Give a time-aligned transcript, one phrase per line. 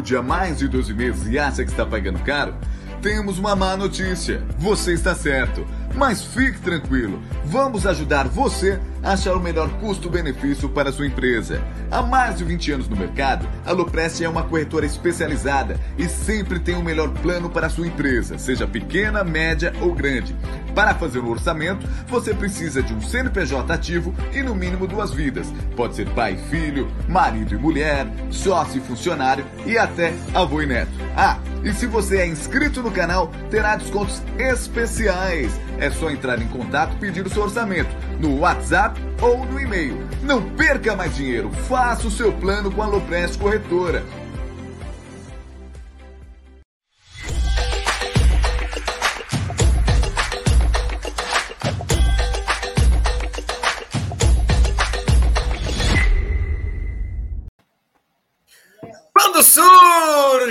[0.00, 2.54] saúde há mais de 12 meses e acha que está pagando caro,
[3.02, 4.42] temos uma má notícia.
[4.58, 5.66] Você está certo.
[5.94, 11.60] Mas fique tranquilo, vamos ajudar você a achar o melhor custo-benefício para sua empresa.
[11.90, 16.60] Há mais de 20 anos no mercado, a Loprest é uma corretora especializada e sempre
[16.60, 20.36] tem o melhor plano para sua empresa, seja pequena, média ou grande.
[20.74, 25.52] Para fazer o orçamento, você precisa de um CNPJ ativo e no mínimo duas vidas.
[25.76, 30.66] Pode ser pai e filho, marido e mulher, sócio e funcionário e até avô e
[30.66, 30.90] neto.
[31.16, 35.52] Ah, e se você é inscrito no canal, terá descontos especiais.
[35.78, 39.98] É só entrar em contato e pedir o seu orçamento no WhatsApp ou no e-mail.
[40.22, 44.02] Não perca mais dinheiro, faça o seu plano com a Loprest Corretora.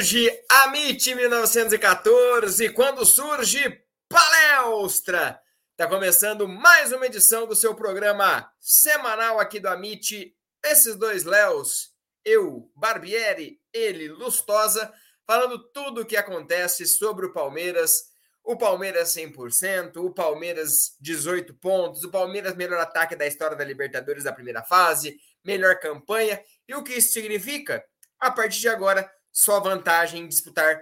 [0.10, 3.80] Surge a MIT 1914, quando surge
[4.10, 10.36] Palestra, está começando mais uma edição do seu programa semanal aqui do Amit.
[10.66, 11.94] Esses dois Léos,
[12.26, 14.92] eu, Barbieri, ele, Lustosa,
[15.28, 18.06] falando tudo o que acontece sobre o Palmeiras.
[18.44, 24.24] O Palmeiras 100%, o Palmeiras 18 pontos, o Palmeiras melhor ataque da história da Libertadores
[24.24, 26.42] da primeira fase, melhor campanha.
[26.68, 27.86] E o que isso significa?
[28.20, 30.82] A partir de agora, só vantagem em disputar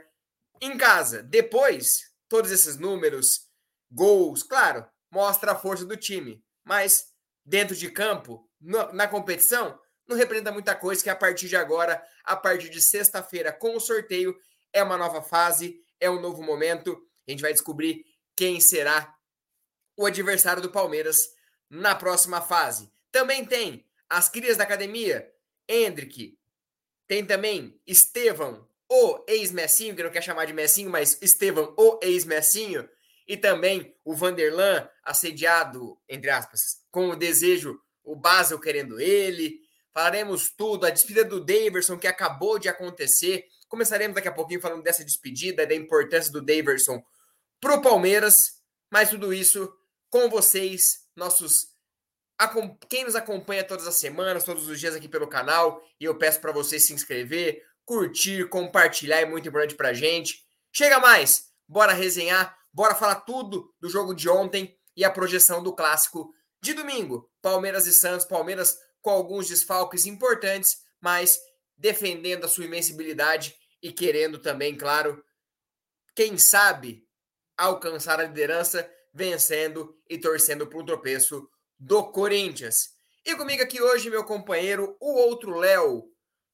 [0.62, 1.22] em casa.
[1.24, 3.48] Depois, todos esses números,
[3.92, 7.08] gols, claro, mostra a força do time, mas
[7.46, 12.02] dentro de campo, no, na competição, não representa muita coisa que a partir de agora,
[12.24, 14.36] a partir de sexta-feira com o sorteio,
[14.72, 16.98] é uma nova fase, é um novo momento.
[17.28, 18.06] A gente vai descobrir
[18.36, 19.14] quem será
[19.98, 21.30] o adversário do Palmeiras
[21.70, 22.92] na próxima fase.
[23.12, 25.30] Também tem as crias da academia,
[25.68, 26.38] Hendrick,
[27.08, 32.88] tem também Estevão, o ex-Messinho, que não quer chamar de Messinho, mas Estevão, o ex-Messinho.
[33.28, 39.60] E também o Vanderlan, assediado, entre aspas, com o desejo, o Basel querendo ele.
[39.94, 43.46] Falaremos tudo, a despedida do Daverson, que acabou de acontecer.
[43.68, 47.04] Começaremos daqui a pouquinho falando dessa despedida, da importância do Daverson
[47.60, 48.62] para o Palmeiras.
[48.90, 49.74] Mas tudo isso
[50.10, 51.77] com vocês, nossos
[52.88, 56.40] quem nos acompanha todas as semanas, todos os dias aqui pelo canal, e eu peço
[56.40, 60.46] para você se inscrever, curtir, compartilhar, é muito importante para gente.
[60.72, 65.74] Chega mais, bora resenhar, bora falar tudo do jogo de ontem e a projeção do
[65.74, 67.32] clássico de domingo.
[67.42, 71.40] Palmeiras e Santos, Palmeiras com alguns desfalques importantes, mas
[71.78, 75.24] defendendo a sua invencibilidade e querendo também, claro,
[76.16, 77.08] quem sabe
[77.56, 82.96] alcançar a liderança, vencendo e torcendo para um tropeço do Corinthians.
[83.26, 86.10] E comigo aqui hoje, meu companheiro, o outro Léo,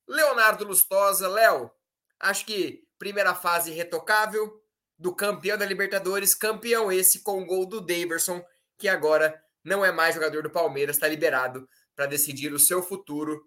[0.07, 1.27] Leonardo Lustosa.
[1.27, 1.71] Léo,
[2.19, 4.61] acho que primeira fase retocável
[4.97, 8.43] do campeão da Libertadores, campeão esse com o gol do Daverson,
[8.77, 13.43] que agora não é mais jogador do Palmeiras, está liberado para decidir o seu futuro.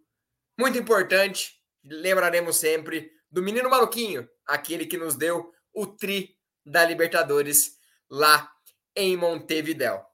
[0.59, 1.55] Muito importante,
[1.85, 7.77] lembraremos sempre do menino maluquinho, aquele que nos deu o tri da Libertadores
[8.11, 8.51] lá
[8.95, 10.05] em Montevidéu.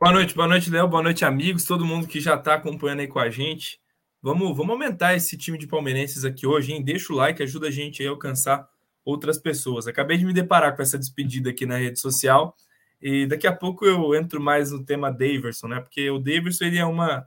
[0.00, 0.88] Boa noite, boa noite, Léo.
[0.88, 3.78] Boa noite, amigos, todo mundo que já está acompanhando aí com a gente.
[4.22, 6.82] Vamos, vamos aumentar esse time de palmeirenses aqui hoje, hein?
[6.82, 8.66] Deixa o like, ajuda a gente a alcançar
[9.04, 9.86] outras pessoas.
[9.86, 12.56] Acabei de me deparar com essa despedida aqui na rede social
[12.98, 15.80] e daqui a pouco eu entro mais no tema Daverson, né?
[15.80, 17.26] Porque o Daverson ele é uma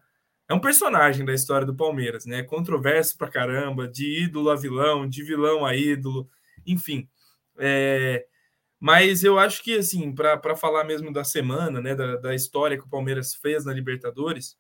[0.50, 2.42] é um personagem da história do Palmeiras, né?
[2.42, 6.28] Controverso pra caramba, de ídolo a vilão, de vilão a ídolo,
[6.66, 7.08] enfim.
[7.60, 8.26] É,
[8.84, 12.84] mas eu acho que, assim, para falar mesmo da semana, né, da, da, história que
[12.84, 14.58] o Palmeiras fez na Libertadores,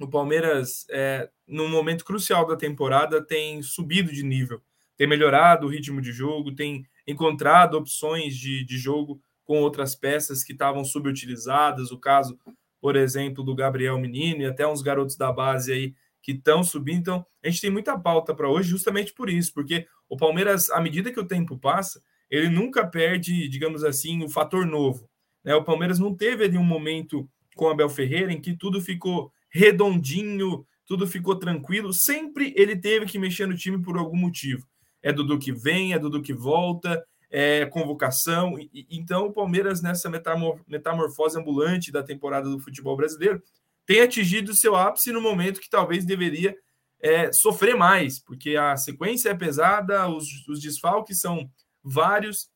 [0.00, 4.62] o Palmeiras, é, num momento crucial da temporada, tem subido de nível,
[4.96, 10.42] tem melhorado o ritmo de jogo, tem encontrado opções de, de jogo com outras peças
[10.42, 11.92] que estavam subutilizadas.
[11.92, 12.38] O caso,
[12.80, 17.00] por exemplo, do Gabriel Menino e até uns garotos da base aí que estão subindo.
[17.00, 20.80] Então, a gente tem muita pauta para hoje, justamente por isso, porque o Palmeiras, à
[20.80, 22.00] medida que o tempo passa,
[22.32, 25.06] ele nunca perde, digamos assim, o fator novo.
[25.44, 25.54] Né?
[25.54, 30.66] O Palmeiras não teve ali um momento com Abel Ferreira em que tudo ficou redondinho,
[30.86, 31.92] tudo ficou tranquilo.
[31.92, 34.66] Sempre ele teve que mexer no time por algum motivo.
[35.02, 38.56] É Dudu que vem, é Dudu que volta, é convocação.
[38.90, 43.42] Então o Palmeiras, nessa metamor metamorfose ambulante da temporada do futebol brasileiro,
[43.84, 46.56] tem atingido seu ápice no momento que talvez deveria
[46.98, 51.50] é, sofrer mais, porque a sequência é pesada, os, os desfalques são
[51.82, 52.50] vários,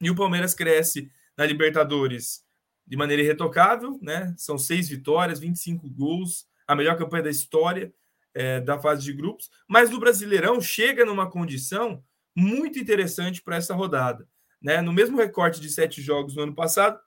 [0.00, 2.44] e o Palmeiras cresce na Libertadores
[2.86, 4.34] de maneira irretocável, né?
[4.36, 7.92] São seis vitórias, 25 gols, a melhor campanha da história
[8.34, 12.04] é, da fase de grupos, mas o Brasileirão chega numa condição
[12.34, 14.28] muito interessante para essa rodada.
[14.60, 14.82] Né?
[14.82, 17.00] No mesmo recorte de sete jogos no ano passado,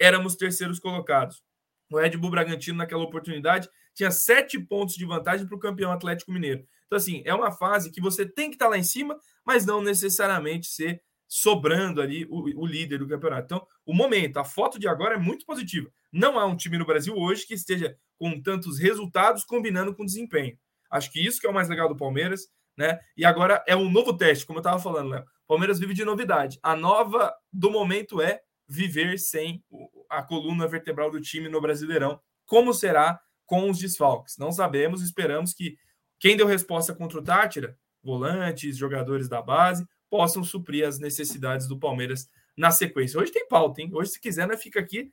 [0.00, 1.42] éramos terceiros colocados.
[1.90, 6.32] O Red Bull Bragantino, naquela oportunidade, tinha sete pontos de vantagem para o campeão Atlético
[6.32, 6.66] Mineiro.
[6.88, 9.64] Então, assim, é uma fase que você tem que estar tá lá em cima, mas
[9.64, 13.44] não necessariamente ser sobrando ali o, o, líder do campeonato.
[13.44, 15.90] Então, o momento, a foto de agora é muito positiva.
[16.10, 20.58] Não há um time no Brasil hoje que esteja com tantos resultados combinando com desempenho.
[20.90, 22.98] Acho que isso que é o mais legal do Palmeiras, né?
[23.14, 25.24] E agora é um novo teste, como eu estava falando, Léo.
[25.46, 26.58] Palmeiras vive de novidade.
[26.62, 29.62] A nova do momento é viver sem
[30.08, 32.18] a coluna vertebral do time no Brasileirão.
[32.46, 34.36] Como será com os desfalques?
[34.38, 35.76] Não sabemos, esperamos que
[36.18, 41.78] quem deu resposta contra o Tátira, volantes, jogadores da base, possam suprir as necessidades do
[41.78, 43.20] Palmeiras na sequência.
[43.20, 43.90] Hoje tem pauta, hein?
[43.92, 45.10] Hoje, se quiser, nós fica aqui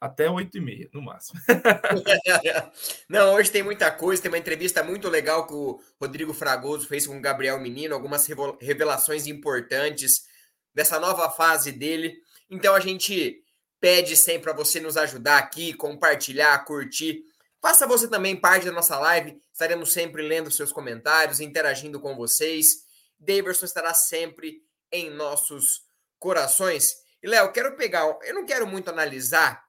[0.00, 1.40] até 8 e meia, no máximo.
[3.08, 7.06] Não, hoje tem muita coisa, tem uma entrevista muito legal que o Rodrigo Fragoso fez
[7.06, 8.26] com o Gabriel Menino, algumas
[8.60, 10.26] revelações importantes
[10.74, 12.18] dessa nova fase dele.
[12.50, 13.42] Então a gente
[13.80, 17.22] pede sempre para você nos ajudar aqui, compartilhar, curtir.
[17.66, 22.84] Faça você também parte da nossa live, estaremos sempre lendo seus comentários, interagindo com vocês.
[23.18, 25.80] Daverson estará sempre em nossos
[26.16, 26.94] corações.
[27.20, 29.64] E Léo, quero pegar, eu não quero muito analisar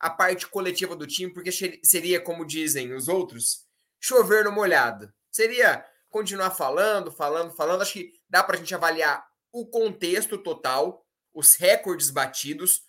[0.00, 1.52] a parte coletiva do time, porque
[1.84, 3.64] seria, como dizem os outros,
[4.00, 5.08] chover no molhado.
[5.30, 7.82] Seria continuar falando, falando, falando.
[7.82, 12.82] Acho que dá para a gente avaliar o contexto total, os recordes batidos,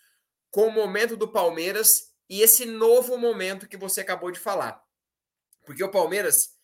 [0.50, 4.82] com o momento do Palmeiras e esse novo momento que você acabou de falar.
[5.64, 6.56] Porque o Palmeiras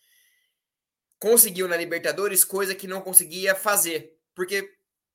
[1.18, 4.12] conseguiu na Libertadores coisa que não conseguia fazer.
[4.34, 4.70] Porque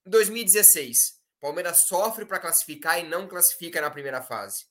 [0.05, 4.65] em 2016, Palmeiras sofre para classificar e não classifica na primeira fase.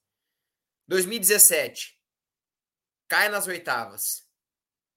[0.86, 1.96] 2017,
[3.06, 4.26] cai nas oitavas.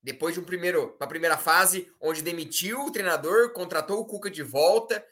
[0.02, 4.42] Depois de um primeiro, uma primeira fase onde demitiu o treinador, contratou o Cuca de
[4.42, 5.06] volta,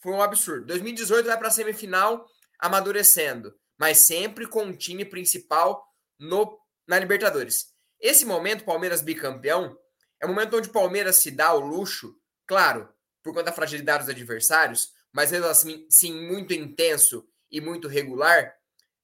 [0.00, 0.66] foi um absurdo.
[0.66, 2.28] 2018 vai para a semifinal,
[2.58, 5.84] amadurecendo, mas sempre com um time principal
[6.16, 6.56] no
[6.86, 7.74] na Libertadores.
[7.98, 9.76] Esse momento, Palmeiras bicampeão,
[10.20, 12.88] é um momento onde o Palmeiras se dá o luxo, claro,
[13.24, 18.54] por conta da fragilidade dos adversários, mas mesmo assim, sim, muito intenso e muito regular,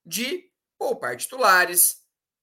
[0.07, 0.49] de
[0.79, 1.97] poupar titulares,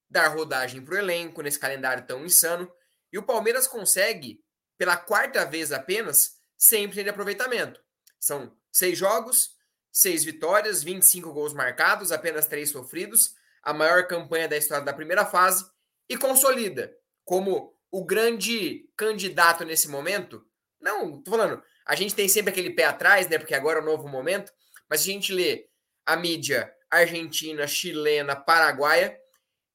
[0.10, 2.70] dar rodagem para o elenco nesse calendário tão insano.
[3.14, 4.44] E o Palmeiras consegue,
[4.78, 7.82] pela quarta vez apenas, sempre de aproveitamento.
[8.20, 9.55] São seis jogos,
[9.95, 13.33] seis vitórias, 25 gols marcados, apenas três sofridos,
[13.63, 15.65] a maior campanha da história da primeira fase,
[16.09, 16.94] e consolida
[17.24, 20.45] como o grande candidato nesse momento.
[20.81, 23.38] Não, tô falando, a gente tem sempre aquele pé atrás, né?
[23.38, 24.51] Porque agora é um novo momento,
[24.89, 25.69] mas se a gente lê
[26.06, 29.17] a mídia argentina, chilena, paraguaia,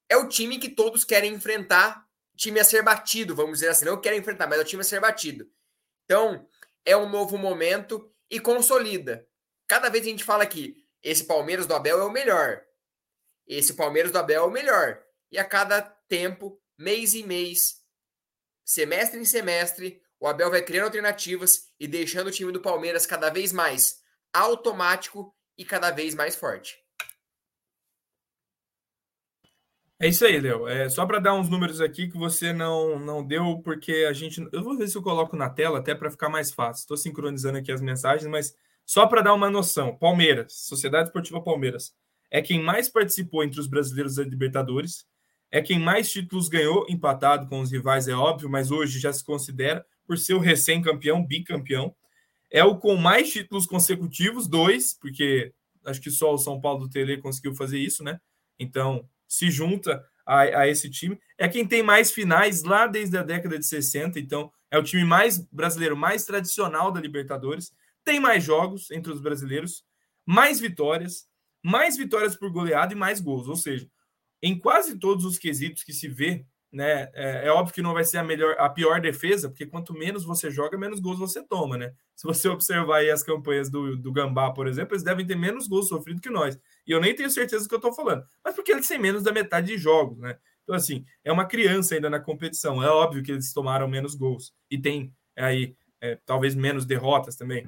[0.06, 2.06] é o time que todos querem enfrentar,
[2.37, 3.87] time a ser batido, vamos dizer assim.
[3.87, 5.50] Não querem enfrentar, mas é o time a ser batido.
[6.04, 6.47] Então,
[6.85, 9.26] é um novo momento e consolida.
[9.71, 12.61] Cada vez a gente fala que esse Palmeiras do Abel é o melhor.
[13.47, 15.00] Esse Palmeiras do Abel é o melhor.
[15.31, 17.77] E a cada tempo, mês em mês,
[18.65, 23.31] semestre em semestre, o Abel vai criando alternativas e deixando o time do Palmeiras cada
[23.31, 24.00] vez mais
[24.33, 26.77] automático e cada vez mais forte.
[30.00, 30.67] É isso aí, Léo.
[30.67, 34.45] É só para dar uns números aqui que você não não deu, porque a gente.
[34.53, 36.81] Eu vou ver se eu coloco na tela até para ficar mais fácil.
[36.81, 38.53] Estou sincronizando aqui as mensagens, mas
[38.87, 41.92] só para dar uma noção: Palmeiras, Sociedade Esportiva Palmeiras,
[42.30, 45.06] é quem mais participou entre os brasileiros da Libertadores,
[45.50, 49.25] é quem mais títulos ganhou, empatado com os rivais, é óbvio, mas hoje já se
[49.25, 51.94] considera por ser o recém-campeão, bicampeão.
[52.50, 55.52] É o com mais títulos consecutivos, dois, porque
[55.84, 58.20] acho que só o São Paulo do Tele conseguiu fazer isso, né?
[58.58, 61.18] Então, se junta a, a, esse time.
[61.37, 65.04] É quem tem mais finais lá desde a década de 60, então é o time
[65.04, 67.72] mais brasileiro, mais tradicional da Libertadores.
[68.04, 69.85] Tem mais jogos entre os brasileiros,
[70.26, 71.28] mais vitórias,
[71.62, 73.49] mais vitórias por goleada e mais gols.
[73.49, 73.88] Ou seja,
[74.42, 77.11] em quase todos os quesitos que se vê né?
[77.14, 80.25] É, é, óbvio que não vai ser a melhor, a pior defesa, porque quanto menos
[80.25, 81.92] você joga, menos gols você toma, né?
[82.14, 85.88] Se você observar as campanhas do, do Gambá, por exemplo, eles devem ter menos gols
[85.88, 86.59] sofridos que nós.
[86.87, 89.23] E eu nem tenho certeza do que eu tô falando, mas porque eles têm menos
[89.23, 90.38] da metade de jogos, né?
[90.62, 92.83] Então, assim, é uma criança ainda na competição.
[92.83, 97.66] É óbvio que eles tomaram menos gols e tem aí é, talvez menos derrotas também.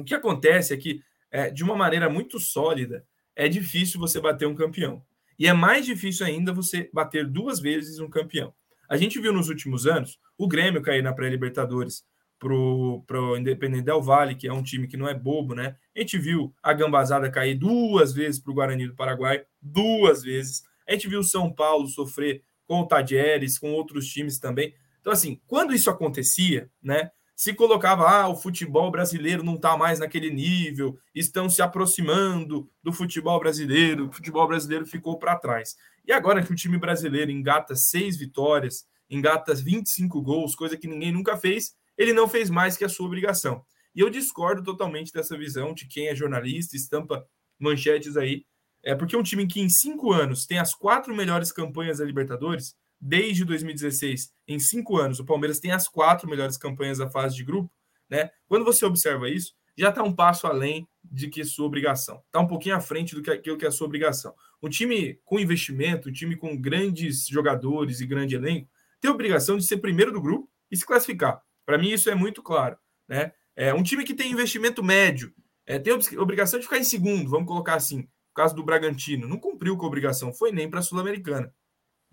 [0.00, 4.46] O que acontece é que, é, de uma maneira muito sólida, é difícil você bater
[4.46, 5.02] um campeão.
[5.38, 8.52] E é mais difícil ainda você bater duas vezes um campeão.
[8.88, 12.04] A gente viu nos últimos anos o Grêmio cair na pré-Libertadores
[12.38, 15.76] pro, pro Independente Del Vale, que é um time que não é bobo, né?
[15.94, 20.62] A gente viu a Gambazada cair duas vezes para o Guarani do Paraguai, duas vezes.
[20.88, 24.74] A gente viu o São Paulo sofrer com o Tadieres, com outros times também.
[25.00, 27.10] Então, assim, quando isso acontecia, né?
[27.38, 32.92] Se colocava, ah, o futebol brasileiro não está mais naquele nível, estão se aproximando do
[32.92, 35.76] futebol brasileiro, o futebol brasileiro ficou para trás.
[36.04, 41.12] E agora que o time brasileiro engata seis vitórias, engata 25 gols, coisa que ninguém
[41.12, 43.64] nunca fez, ele não fez mais que a sua obrigação.
[43.94, 47.24] E eu discordo totalmente dessa visão de quem é jornalista, estampa
[47.56, 48.44] manchetes aí.
[48.82, 52.74] É porque um time que em cinco anos tem as quatro melhores campanhas da Libertadores,
[53.00, 57.44] desde 2016, em cinco anos, o Palmeiras tem as quatro melhores campanhas da fase de
[57.44, 57.70] grupo,
[58.10, 58.30] né?
[58.46, 62.20] Quando você observa isso, já está um passo além de que sua obrigação.
[62.26, 64.34] Está um pouquinho à frente do que aquilo que é a sua obrigação.
[64.60, 68.68] Um time com investimento, um time com grandes jogadores e grande elenco,
[69.00, 71.40] tem a obrigação de ser primeiro do grupo e se classificar.
[71.64, 72.76] Para mim, isso é muito claro.
[73.06, 73.32] Né?
[73.54, 75.32] É, um time que tem investimento médio
[75.64, 77.98] é, tem a obrigação de ficar em segundo, vamos colocar assim.
[77.98, 81.54] No caso do Bragantino, não cumpriu com a obrigação, foi nem para a Sul-Americana.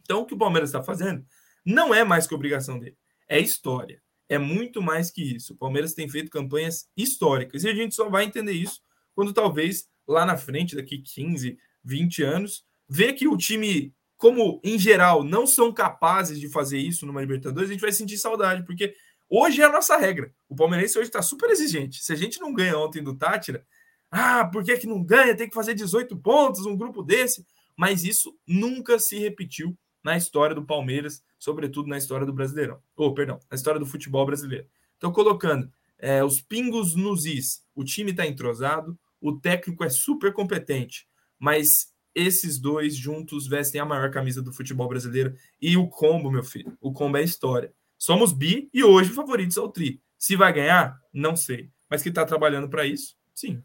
[0.05, 1.25] Então, o que o Palmeiras está fazendo
[1.65, 2.95] não é mais que obrigação dele,
[3.27, 4.01] é história.
[4.29, 5.53] É muito mais que isso.
[5.53, 8.81] O Palmeiras tem feito campanhas históricas e a gente só vai entender isso
[9.15, 14.79] quando talvez lá na frente, daqui 15, 20 anos, ver que o time como em
[14.79, 18.95] geral não são capazes de fazer isso numa Libertadores, a gente vai sentir saudade, porque
[19.29, 20.33] hoje é a nossa regra.
[20.47, 22.03] O Palmeirense hoje está super exigente.
[22.03, 23.65] Se a gente não ganha ontem do Tátira,
[24.09, 25.35] ah, por que, que não ganha?
[25.35, 27.45] Tem que fazer 18 pontos, um grupo desse.
[27.75, 32.79] Mas isso nunca se repetiu na história do Palmeiras, sobretudo na história do Brasileirão.
[32.95, 34.67] Ou, oh, perdão, na história do futebol brasileiro.
[34.95, 40.31] Então, colocando é, os pingos nos is, o time está entrosado, o técnico é super
[40.31, 41.07] competente,
[41.39, 45.35] mas esses dois juntos vestem a maior camisa do futebol brasileiro.
[45.59, 47.73] E o combo, meu filho, o combo é história.
[47.97, 49.99] Somos bi e hoje favoritos ao tri.
[50.19, 51.71] Se vai ganhar, não sei.
[51.89, 53.61] Mas que está trabalhando para isso, sim.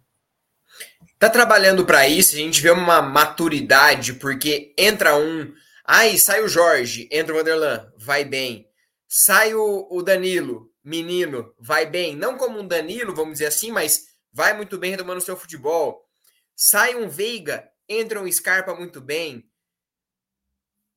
[1.19, 5.53] Tá trabalhando para isso, a gente vê uma maturidade, porque entra um.
[5.93, 8.71] Aí sai o Jorge, entra o Vanderlan, vai bem.
[9.09, 12.15] Sai o, o Danilo, menino, vai bem.
[12.15, 16.09] Não como um Danilo, vamos dizer assim, mas vai muito bem retomando seu futebol.
[16.55, 19.51] Sai um Veiga, entra um Scarpa muito bem.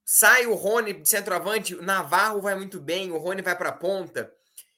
[0.06, 3.76] Sai o Rony de centroavante, o Navarro vai muito bem, o Rony vai para a
[3.76, 4.32] ponta.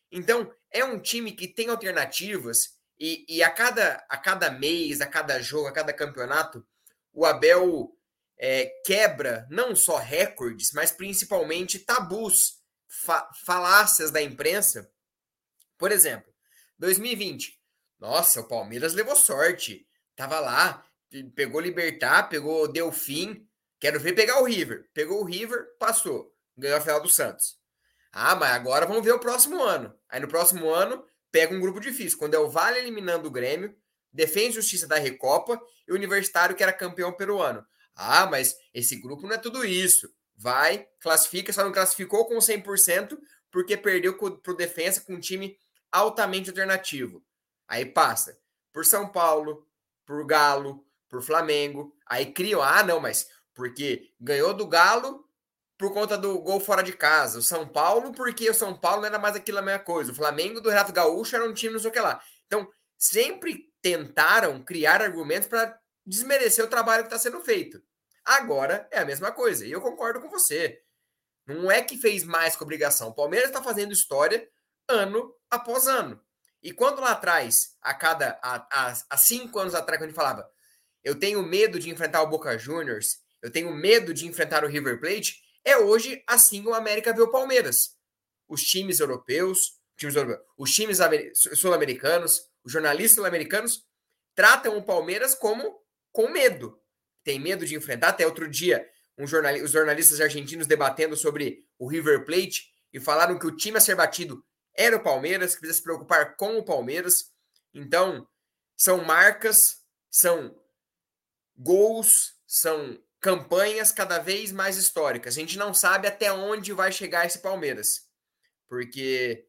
[0.10, 5.08] Então, é um time que tem alternativas e, e, a, cada, a cada mês, a
[5.08, 6.66] cada jogo, a cada campeonato,
[7.12, 7.94] o Abel
[8.38, 14.90] é, quebra não só recordes, mas principalmente tabus, fa falácias da imprensa.
[15.78, 16.34] Por exemplo,
[16.78, 17.60] 2020.
[18.00, 19.88] Nossa, o Palmeiras levou sorte.
[20.16, 20.86] Tava lá,
[21.36, 23.48] pegou Libertar, pegou Delfim.
[23.80, 24.90] Quero ver pegar o River.
[24.94, 26.34] Pegou o River, passou.
[26.58, 27.58] Ganhou a final do Santos.
[28.12, 29.94] Ah, mas agora vamos ver o próximo ano.
[30.10, 32.18] Aí no próximo ano, pega um grupo difícil.
[32.18, 33.76] Quando é o Vale eliminando o Grêmio,
[34.16, 37.66] Defende Justiça da Recopa e o Universitário, que era campeão peruano.
[37.96, 40.10] Ah, mas esse grupo não é tudo isso.
[40.38, 43.18] Vai, classifica, só não classificou com 100%
[43.50, 45.58] porque perdeu para o Defensa com um time
[45.92, 47.24] altamente alternativo.
[47.68, 48.38] Aí passa
[48.74, 49.66] por São Paulo,
[50.06, 51.96] por Galo, por Flamengo.
[52.06, 55.26] Aí criam, ah, não, mas porque ganhou do Galo
[55.78, 57.40] por conta do gol fora de casa.
[57.40, 60.12] O São Paulo, porque o São Paulo não era mais aquilo a mesma coisa.
[60.12, 62.22] O Flamengo do Renato Gaúcho era um time não sei o que lá.
[62.46, 67.82] Então, sempre tentaram criar argumentos para desmerecer o trabalho que está sendo feito.
[68.24, 69.66] Agora é a mesma coisa.
[69.66, 70.82] E eu concordo com você.
[71.46, 73.10] Não é que fez mais que obrigação.
[73.10, 74.48] O Palmeiras está fazendo história
[74.90, 76.20] ano após ano.
[76.62, 80.50] E quando lá atrás, a cada há cinco anos atrás, quando a gente falava,
[81.04, 85.00] eu tenho medo de enfrentar o Boca Juniors, eu tenho medo de enfrentar o River
[85.00, 87.96] Plate, é hoje assim o América vê o Palmeiras.
[88.48, 90.98] Os times europeus, times europeus os times
[91.54, 93.86] sul-americanos, os jornalistas sul-americanos
[94.34, 95.85] tratam o Palmeiras como
[96.16, 96.82] com medo.
[97.26, 98.08] Tem medo de enfrentar.
[98.08, 103.38] Até outro dia, um jornal, os jornalistas argentinos debatendo sobre o River Plate e falaram
[103.38, 104.42] que o time a ser batido
[104.74, 107.34] era o Palmeiras, que precisa se preocupar com o Palmeiras.
[107.74, 108.26] Então,
[108.78, 109.58] são marcas,
[110.10, 110.58] são
[111.58, 115.36] gols, são campanhas cada vez mais históricas.
[115.36, 118.08] A gente não sabe até onde vai chegar esse Palmeiras.
[118.70, 119.46] Porque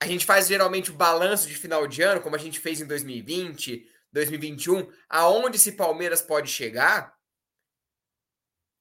[0.00, 2.86] a gente faz geralmente o balanço de final de ano, como a gente fez em
[2.86, 7.16] 2020, 2021, aonde esse Palmeiras pode chegar.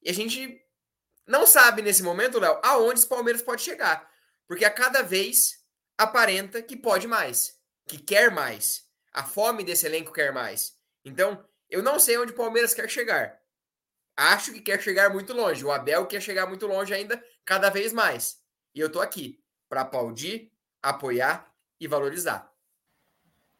[0.01, 0.61] E a gente
[1.27, 4.09] não sabe nesse momento, Léo, aonde esse Palmeiras pode chegar.
[4.47, 5.63] Porque a cada vez
[5.97, 8.87] aparenta que pode mais, que quer mais.
[9.13, 10.75] A fome desse elenco quer mais.
[11.03, 13.39] Então, eu não sei onde o Palmeiras quer chegar.
[14.17, 15.63] Acho que quer chegar muito longe.
[15.63, 18.37] O Abel quer chegar muito longe ainda, cada vez mais.
[18.73, 22.48] E eu tô aqui para aplaudir, apoiar e valorizar.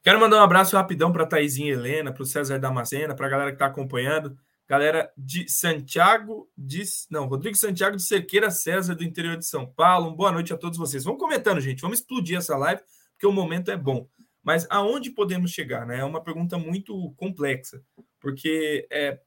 [0.02, 3.52] Quero mandar um abraço rapidão para Taizinha Helena, para o César Damascena, para a galera
[3.52, 4.38] que está acompanhando.
[4.66, 10.16] Galera de Santiago, de, não, Rodrigo Santiago de Cerqueira César, do interior de São Paulo.
[10.16, 11.04] Boa noite a todos vocês.
[11.04, 11.82] Vamos comentando, gente.
[11.82, 14.08] Vamos explodir essa live, porque o momento é bom.
[14.42, 15.86] Mas aonde podemos chegar?
[15.86, 16.00] Né?
[16.00, 17.82] É uma pergunta muito complexa,
[18.22, 19.20] porque é,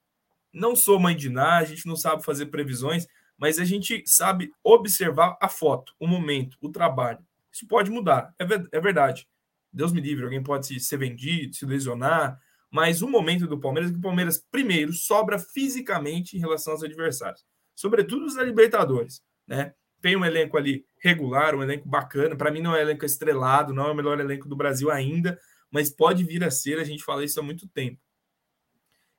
[0.54, 4.50] não sou mãe de nada, a gente não sabe fazer previsões, mas a gente sabe
[4.64, 7.18] observar a foto, o momento, o trabalho.
[7.52, 9.28] Isso pode mudar, é, é verdade.
[9.72, 12.38] Deus me livre, alguém pode se, ser vendido, se lesionar,
[12.70, 16.82] mas o momento do Palmeiras é que o Palmeiras, primeiro, sobra fisicamente em relação aos
[16.82, 19.74] adversários, sobretudo os da Libertadores, né?
[20.00, 22.34] Tem um elenco ali regular, um elenco bacana.
[22.34, 25.38] Para mim, não é um elenco estrelado, não é o melhor elenco do Brasil ainda,
[25.70, 26.80] mas pode vir a ser.
[26.80, 28.00] A gente fala isso há muito tempo.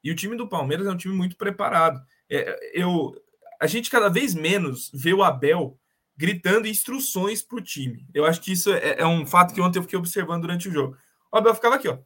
[0.03, 2.01] E o time do Palmeiras é um time muito preparado.
[2.29, 3.15] É, eu,
[3.61, 5.79] a gente cada vez menos vê o Abel
[6.15, 8.07] gritando instruções para o time.
[8.13, 10.71] Eu acho que isso é, é, um fato que ontem eu fiquei observando durante o
[10.71, 10.97] jogo.
[11.31, 11.97] O Abel ficava aqui, ó,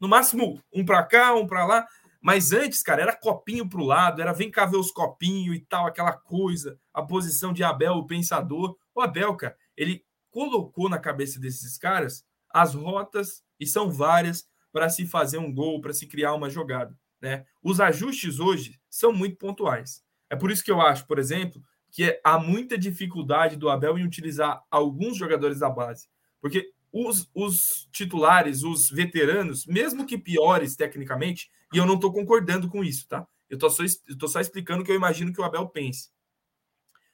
[0.00, 1.86] no máximo, um para cá, um para lá.
[2.20, 5.60] Mas antes, cara, era copinho para o lado, era vem cá ver os copinhos e
[5.60, 8.76] tal, aquela coisa, a posição de Abel, o pensador.
[8.94, 14.88] O Abel, cara, ele colocou na cabeça desses caras as rotas, e são várias, para
[14.88, 16.96] se fazer um gol, para se criar uma jogada.
[17.20, 17.44] Né?
[17.62, 20.02] Os ajustes hoje são muito pontuais.
[20.30, 24.04] É por isso que eu acho, por exemplo, que há muita dificuldade do Abel em
[24.04, 26.08] utilizar alguns jogadores da base.
[26.40, 32.68] Porque os, os titulares, os veteranos, mesmo que piores tecnicamente, e eu não estou concordando
[32.68, 33.26] com isso, tá?
[33.48, 33.82] Eu estou só,
[34.26, 36.10] só explicando o que eu imagino que o Abel pense.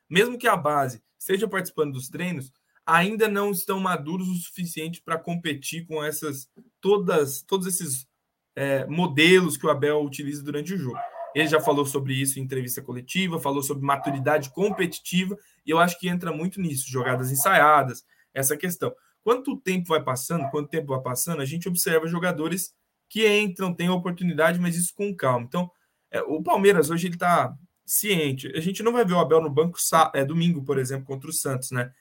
[0.09, 2.53] Mesmo que a base esteja participando dos treinos,
[2.85, 6.49] ainda não estão maduros o suficiente para competir com essas
[6.81, 8.07] todas todos esses
[8.55, 10.99] é, modelos que o Abel utiliza durante o jogo.
[11.35, 15.99] Ele já falou sobre isso em entrevista coletiva, falou sobre maturidade competitiva, e eu acho
[15.99, 18.95] que entra muito nisso, jogadas ensaiadas, essa questão.
[19.23, 22.73] Quanto tempo vai passando, quanto tempo vai passando, a gente observa jogadores
[23.09, 25.47] que entram, têm oportunidade, mas isso com calma.
[25.47, 25.71] Então,
[26.11, 27.55] é, o Palmeiras hoje ele está
[27.87, 28.53] ciente.
[28.55, 29.79] A gente não vai ver o Abel no banco
[30.15, 31.93] é, domingo, por exemplo, contra o Santos, né?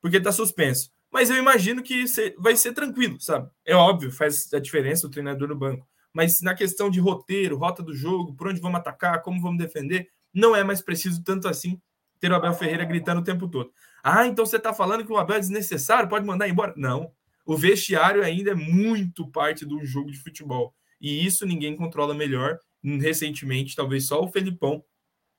[0.00, 0.90] Porque está suspenso.
[1.10, 2.04] Mas eu imagino que
[2.38, 3.50] vai ser tranquilo, sabe?
[3.64, 5.86] É óbvio, faz a diferença o treinador no banco.
[6.12, 10.08] Mas na questão de roteiro, rota do jogo, por onde vamos atacar, como vamos defender,
[10.32, 11.80] não é mais preciso tanto assim
[12.20, 13.72] ter o Abel Ferreira gritando o tempo todo.
[14.02, 16.72] Ah, então você está falando que o Abel é desnecessário, pode mandar embora?
[16.76, 17.10] Não.
[17.44, 20.72] O vestiário ainda é muito parte do jogo de futebol.
[21.00, 22.58] E isso ninguém controla melhor.
[22.82, 24.84] Recentemente, talvez só o Felipão,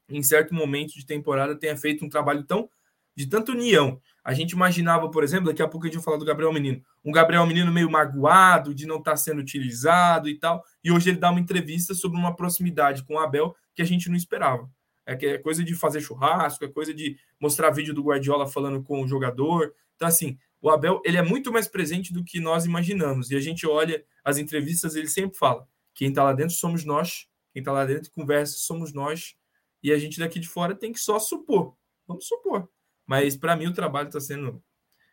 [0.10, 2.70] em certo momento de temporada, tenha feito um trabalho tão
[3.16, 4.02] de tanta união.
[4.24, 6.82] A gente imaginava, por exemplo, daqui a pouco a gente vai falar do Gabriel Menino,
[7.04, 10.64] um Gabriel Menino meio magoado de não estar tá sendo utilizado e tal.
[10.84, 14.10] E hoje ele dá uma entrevista sobre uma proximidade com o Abel que a gente
[14.10, 14.70] não esperava.
[15.06, 19.02] É, é coisa de fazer churrasco, é coisa de mostrar vídeo do Guardiola falando com
[19.02, 19.74] o jogador.
[19.96, 23.30] Então, assim, o Abel ele é muito mais presente do que nós imaginamos.
[23.30, 27.28] E a gente olha as entrevistas, ele sempre fala: quem está lá dentro somos nós,
[27.52, 29.36] quem está lá dentro conversa somos nós,
[29.84, 31.76] e a gente daqui de fora tem que só supor.
[32.08, 32.70] Vamos supor.
[33.06, 34.64] Mas para mim o trabalho está sendo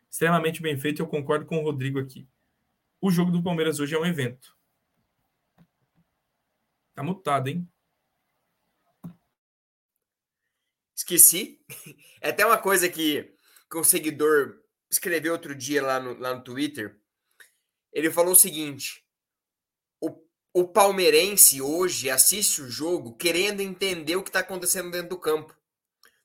[0.09, 1.01] extremamente bem feito.
[1.01, 2.27] Eu concordo com o Rodrigo aqui.
[2.99, 4.55] O jogo do Palmeiras hoje é um evento.
[6.93, 7.67] Tá mutado, hein?
[10.95, 11.59] Esqueci.
[12.23, 13.33] É até uma coisa que,
[13.67, 17.01] que um seguidor escreveu outro dia lá no, lá no Twitter.
[17.91, 19.03] Ele falou o seguinte:
[19.99, 20.23] o,
[20.53, 25.57] o palmeirense hoje assiste o jogo querendo entender o que está acontecendo dentro do campo.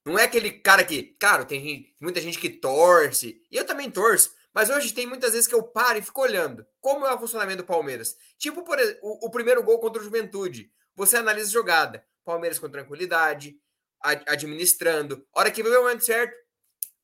[0.07, 3.91] Não é aquele cara que, claro, tem gente, muita gente que torce, e eu também
[3.91, 7.19] torço, mas hoje tem muitas vezes que eu paro e fico olhando como é o
[7.19, 8.17] funcionamento do Palmeiras.
[8.39, 10.73] Tipo, por, o, o primeiro gol contra o Juventude.
[10.95, 12.07] Você analisa a jogada.
[12.25, 13.59] Palmeiras com tranquilidade,
[14.01, 15.27] administrando.
[15.35, 16.37] A hora que vê o momento certo,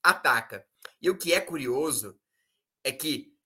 [0.00, 0.64] ataca.
[1.00, 2.16] E o que é curioso
[2.84, 3.36] é que,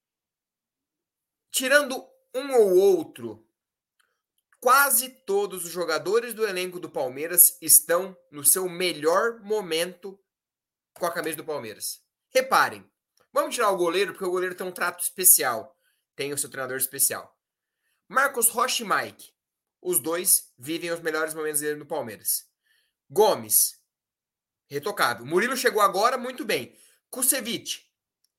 [1.50, 3.45] tirando um ou outro,
[4.60, 10.18] quase todos os jogadores do elenco do Palmeiras estão no seu melhor momento
[10.94, 12.00] com a camisa do Palmeiras.
[12.30, 12.88] Reparem,
[13.32, 15.76] vamos tirar o goleiro, porque o goleiro tem um trato especial,
[16.14, 17.34] tem o seu treinador especial.
[18.08, 19.32] Marcos Rocha e Mike,
[19.82, 22.44] os dois vivem os melhores momentos dele no Palmeiras.
[23.08, 23.80] Gomes,
[24.68, 25.24] retocável.
[25.24, 26.76] Murilo chegou agora, muito bem.
[27.10, 27.86] Kusevich,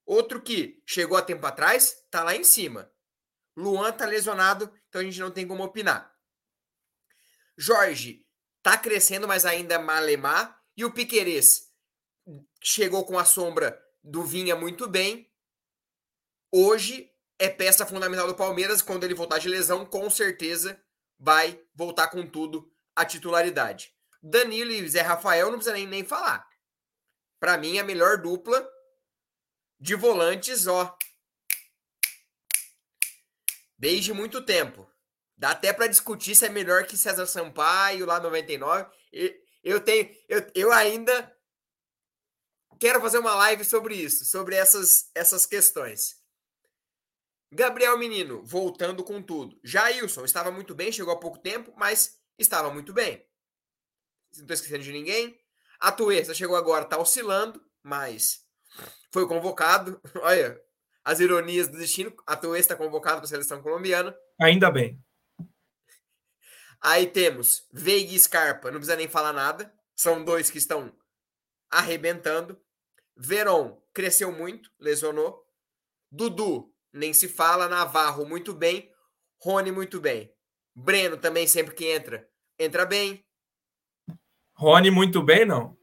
[0.05, 2.91] outro que chegou há tempo atrás, tá lá em cima.
[3.55, 6.11] Luan tá lesionado, então a gente não tem como opinar.
[7.57, 8.25] Jorge
[8.63, 10.59] tá crescendo, mas ainda é malemar.
[10.75, 11.71] E o Piquerez
[12.61, 15.31] chegou com a sombra do Vinha muito bem.
[16.51, 18.81] Hoje é peça fundamental do Palmeiras.
[18.81, 20.81] Quando ele voltar de lesão, com certeza
[21.19, 23.93] vai voltar com tudo a titularidade.
[24.21, 26.47] Danilo e Zé Rafael não precisa nem, nem falar.
[27.39, 28.67] Para mim, a melhor dupla
[29.79, 30.97] de volantes, ó.
[33.77, 34.86] Desde muito tempo.
[35.37, 38.89] Dá até para discutir se é melhor que César Sampaio lá 99.
[39.63, 41.31] Eu tenho, eu, eu ainda
[42.79, 46.15] quero fazer uma live sobre isso, sobre essas, essas questões.
[47.51, 49.59] Gabriel Menino, voltando com tudo.
[49.63, 53.23] Jailson estava muito bem, chegou há pouco tempo, mas estava muito bem.
[54.35, 55.39] Não estou esquecendo de ninguém.
[55.79, 58.39] A Tuesta chegou agora, está oscilando, mas
[59.13, 60.01] foi convocado.
[60.21, 60.59] Olha,
[61.05, 62.13] as ironias do destino.
[62.25, 64.15] A Tuesta convocado para a seleção colombiana.
[64.41, 64.99] Ainda bem.
[66.81, 69.73] Aí temos Veiga e Scarpa, não precisa nem falar nada.
[69.95, 70.93] São dois que estão
[71.69, 72.59] arrebentando.
[73.15, 75.43] Veron cresceu muito, lesionou.
[76.11, 77.67] Dudu, nem se fala.
[77.67, 78.91] Navarro, muito bem.
[79.39, 80.31] Rony, muito bem.
[80.75, 83.25] Breno também, sempre que entra, entra bem.
[84.53, 85.75] Rony, muito bem, não.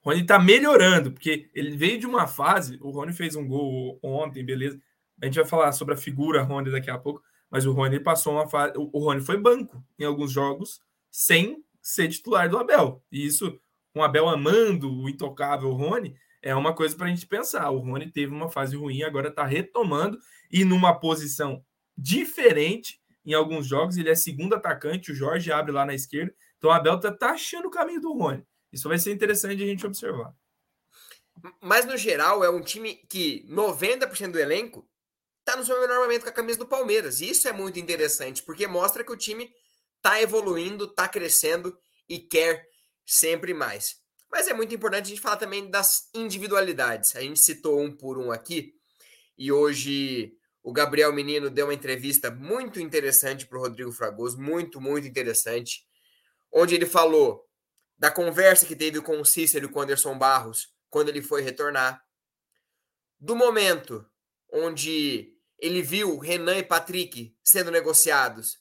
[0.00, 2.78] Rony tá melhorando, porque ele veio de uma fase.
[2.80, 4.80] O Rony fez um gol ontem, beleza.
[5.20, 7.22] A gente vai falar sobre a figura Rony daqui a pouco.
[7.50, 8.74] Mas o Rony passou uma fase.
[8.76, 10.80] O Rony foi banco em alguns jogos
[11.10, 13.02] sem ser titular do Abel.
[13.10, 13.58] E isso,
[13.92, 17.70] com o Abel amando o intocável Rony, é uma coisa para a gente pensar.
[17.70, 20.18] O Rony teve uma fase ruim, agora está retomando
[20.50, 21.64] e numa posição
[21.96, 23.96] diferente em alguns jogos.
[23.96, 26.34] Ele é segundo atacante, o Jorge abre lá na esquerda.
[26.58, 28.44] Então o Abel está tá achando o caminho do Rony.
[28.72, 30.34] Isso vai ser interessante a gente observar.
[31.60, 34.88] Mas no geral, é um time que 90% do elenco
[35.48, 37.20] está no seu melhor momento com a camisa do Palmeiras.
[37.20, 39.50] E isso é muito interessante, porque mostra que o time
[39.96, 42.66] está evoluindo, está crescendo e quer
[43.06, 43.96] sempre mais.
[44.30, 47.16] Mas é muito importante a gente falar também das individualidades.
[47.16, 48.74] A gente citou um por um aqui,
[49.38, 54.82] e hoje o Gabriel Menino deu uma entrevista muito interessante para o Rodrigo Fragoso, muito,
[54.82, 55.86] muito interessante,
[56.52, 57.42] onde ele falou
[57.96, 61.40] da conversa que teve com o Cícero e com o Anderson Barros quando ele foi
[61.40, 62.02] retornar,
[63.18, 64.06] do momento
[64.52, 68.58] onde ele viu Renan e Patrick sendo negociados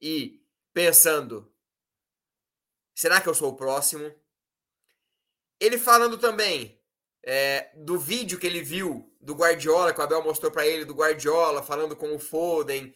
[0.00, 0.42] e
[0.72, 1.52] pensando:
[2.94, 4.12] será que eu sou o próximo?
[5.60, 6.80] Ele falando também
[7.22, 10.94] é, do vídeo que ele viu do Guardiola, que o Abel mostrou para ele, do
[10.94, 12.92] Guardiola, falando com o Foden.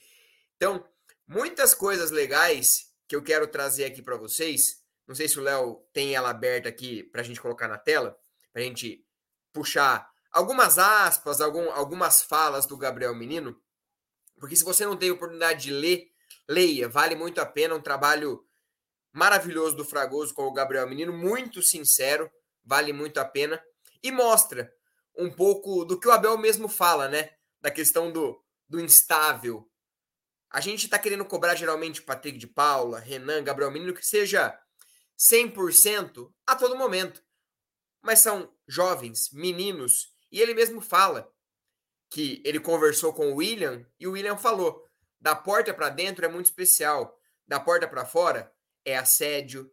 [0.57, 0.85] Então,
[1.27, 4.83] muitas coisas legais que eu quero trazer aqui para vocês.
[5.07, 8.18] Não sei se o Léo tem ela aberta aqui para a gente colocar na tela,
[8.53, 9.07] para a gente
[9.53, 13.59] puxar algumas aspas, algum, algumas falas do Gabriel Menino,
[14.38, 16.11] porque se você não tem oportunidade de ler,
[16.46, 18.46] leia, vale muito a pena, um trabalho
[19.14, 22.31] maravilhoso do Fragoso com o Gabriel Menino, muito sincero,
[22.62, 23.64] vale muito a pena,
[24.03, 24.70] e mostra
[25.16, 27.31] um pouco do que o Abel mesmo fala, né?
[27.62, 29.66] Da questão do, do instável.
[30.51, 34.55] A gente está querendo cobrar geralmente Patrick de Paula, Renan, Gabriel Menino, que seja
[35.18, 37.25] 100% a todo momento.
[38.03, 41.32] Mas são jovens, meninos, e ele mesmo fala
[42.08, 44.86] que ele conversou com o William e o William falou:
[45.20, 48.52] da porta para dentro é muito especial, da porta para fora
[48.84, 49.70] é assédio,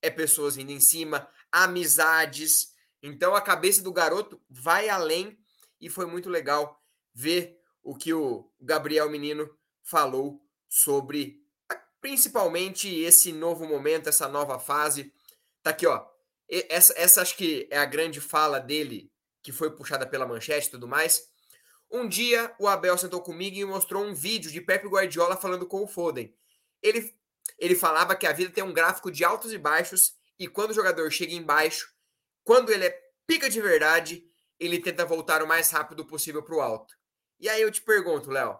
[0.00, 2.72] é pessoas vindo em cima, amizades.
[3.02, 5.38] Então a cabeça do garoto vai além
[5.80, 11.44] e foi muito legal ver o que o Gabriel Menino falou sobre
[12.00, 15.12] principalmente esse novo momento, essa nova fase.
[15.62, 16.06] Tá aqui, ó.
[16.48, 19.10] Essa, essa acho que é a grande fala dele
[19.44, 21.28] que foi puxada pela manchete e tudo mais.
[21.90, 25.84] Um dia o Abel sentou comigo e mostrou um vídeo de Pepe Guardiola falando com
[25.84, 26.34] o Foden.
[26.82, 27.14] Ele,
[27.58, 30.74] ele falava que a vida tem um gráfico de altos e baixos e quando o
[30.74, 31.94] jogador chega embaixo,
[32.42, 34.26] quando ele é pica de verdade,
[34.58, 36.96] ele tenta voltar o mais rápido possível para o alto.
[37.38, 38.58] E aí eu te pergunto, Léo,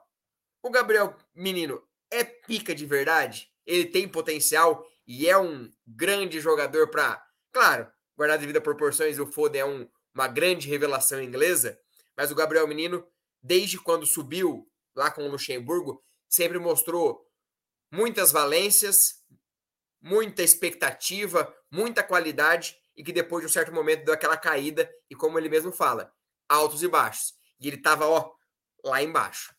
[0.62, 3.50] o Gabriel Menino é pica de verdade?
[3.64, 9.26] Ele tem potencial e é um grande jogador para, claro, guardar devido a proporções, o
[9.26, 11.78] Foden é um uma grande revelação inglesa,
[12.16, 13.06] mas o Gabriel Menino,
[13.42, 17.28] desde quando subiu lá com o Luxemburgo, sempre mostrou
[17.90, 19.22] muitas valências,
[20.00, 25.16] muita expectativa, muita qualidade e que depois de um certo momento deu aquela caída e
[25.16, 26.12] como ele mesmo fala,
[26.48, 27.34] altos e baixos.
[27.58, 28.32] E ele estava ó
[28.84, 29.52] lá embaixo.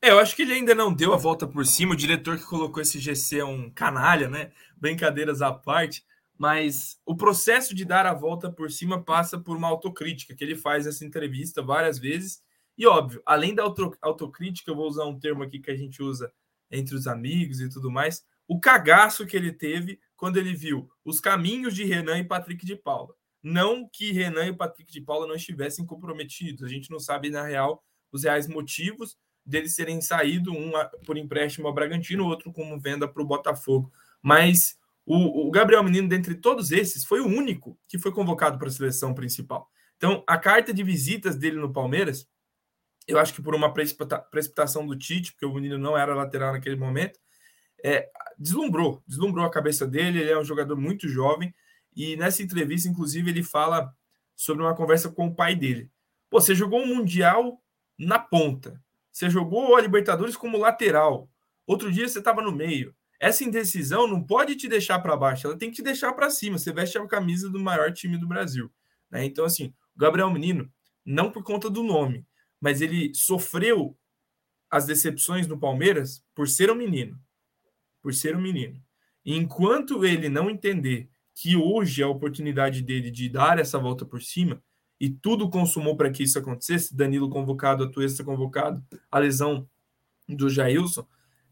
[0.00, 1.94] É, eu acho que ele ainda não deu a volta por cima.
[1.94, 4.52] O diretor que colocou esse GC é um canalha, né?
[4.76, 6.04] Brincadeiras à parte
[6.38, 10.56] mas o processo de dar a volta por cima passa por uma autocrítica que ele
[10.56, 12.42] faz nessa entrevista várias vezes.
[12.76, 16.02] E óbvio, além da auto, autocrítica, eu vou usar um termo aqui que a gente
[16.02, 16.32] usa
[16.70, 21.20] entre os amigos e tudo mais, o cagaço que ele teve quando ele viu os
[21.20, 23.14] caminhos de Renan e Patrick de Paula.
[23.42, 27.42] Não que Renan e Patrick de Paula não estivessem comprometidos, a gente não sabe na
[27.42, 30.72] real os reais motivos deles serem saído, um
[31.04, 33.92] por empréstimo ao Bragantino, outro como venda para o Botafogo.
[34.22, 38.68] Mas o, o, Gabriel Menino, dentre todos esses, foi o único que foi convocado para
[38.68, 39.68] a seleção principal.
[39.96, 42.28] Então, a carta de visitas dele no Palmeiras
[43.06, 46.76] Eu acho que por uma precipitação do Tite, porque o menino não era lateral naquele
[46.76, 47.18] momento,
[47.84, 50.20] é, deslumbrou, deslumbrou a cabeça dele.
[50.20, 51.52] Ele é um jogador muito jovem
[51.94, 53.94] e nessa entrevista, inclusive, ele fala
[54.34, 55.90] sobre uma conversa com o pai dele.
[56.30, 57.62] Pô, você jogou um Mundial
[57.98, 58.82] na ponta.
[59.12, 61.28] Você jogou a Libertadores como lateral.
[61.66, 62.94] Outro dia você estava no meio.
[63.22, 66.58] Essa indecisão não pode te deixar para baixo, ela tem que te deixar para cima.
[66.58, 68.68] Você veste a camisa do maior time do Brasil.
[69.08, 69.24] Né?
[69.24, 70.68] Então, assim, o Gabriel Menino,
[71.06, 72.26] não por conta do nome,
[72.60, 73.96] mas ele sofreu
[74.68, 77.16] as decepções no Palmeiras por ser um menino.
[78.02, 78.82] Por ser um menino.
[79.24, 84.04] E enquanto ele não entender que hoje é a oportunidade dele de dar essa volta
[84.04, 84.60] por cima,
[84.98, 89.68] e tudo consumou para que isso acontecesse, Danilo convocado, Atuesta convocado, a lesão
[90.28, 91.06] do Jailson,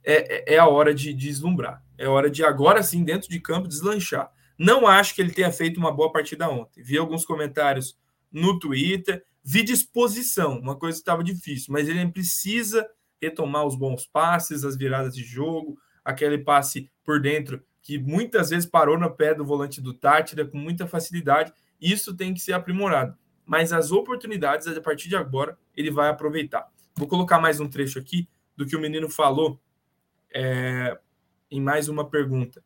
[0.05, 1.83] é, é, é a hora de, de deslumbrar.
[1.97, 4.31] É hora de agora sim, dentro de campo, deslanchar.
[4.59, 6.83] Não acho que ele tenha feito uma boa partida ontem.
[6.83, 7.99] Vi alguns comentários
[8.31, 12.87] no Twitter, vi disposição, uma coisa que estava difícil, mas ele precisa
[13.21, 18.69] retomar os bons passes, as viradas de jogo, aquele passe por dentro que muitas vezes
[18.69, 21.53] parou no pé do volante do Tátira com muita facilidade.
[21.81, 23.17] Isso tem que ser aprimorado.
[23.45, 26.69] Mas as oportunidades, a partir de agora, ele vai aproveitar.
[26.95, 29.61] Vou colocar mais um trecho aqui do que o menino falou
[30.35, 30.99] é,
[31.51, 32.63] em mais uma pergunta.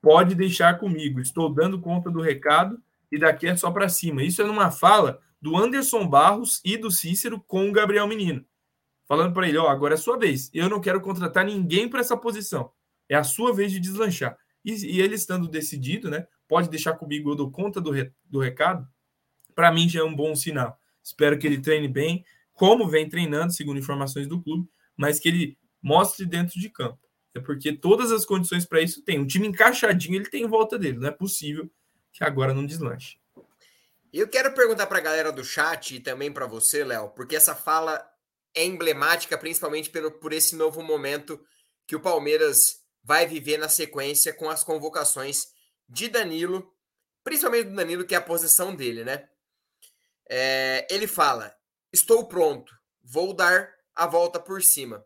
[0.00, 4.22] Pode deixar comigo, estou dando conta do recado e daqui é só para cima.
[4.22, 8.44] Isso é numa fala do Anderson Barros e do Cícero com o Gabriel Menino.
[9.06, 10.50] Falando para ele: ó, agora é sua vez.
[10.52, 12.70] Eu não quero contratar ninguém para essa posição.
[13.08, 14.36] É a sua vez de deslanchar.
[14.64, 16.26] E, e, ele estando decidido, né?
[16.48, 18.86] Pode deixar comigo, eu dou conta do, re, do recado.
[19.54, 20.76] Para mim já é um bom sinal.
[21.02, 25.58] Espero que ele treine bem, como vem treinando, segundo informações do clube, mas que ele
[25.80, 26.98] mostre dentro de campo.
[27.36, 29.20] É porque todas as condições para isso tem.
[29.20, 30.98] Um time encaixadinho ele tem em volta dele.
[30.98, 31.70] Não é possível
[32.12, 33.18] que agora não deslanche.
[34.12, 37.54] Eu quero perguntar para a galera do chat e também para você, Léo, porque essa
[37.54, 38.02] fala
[38.54, 41.38] é emblemática, principalmente pelo, por esse novo momento
[41.86, 45.48] que o Palmeiras vai viver na sequência com as convocações
[45.86, 46.74] de Danilo,
[47.22, 49.28] principalmente do Danilo, que é a posição dele, né?
[50.28, 51.54] É, ele fala:
[51.92, 55.04] Estou pronto, vou dar a volta por cima.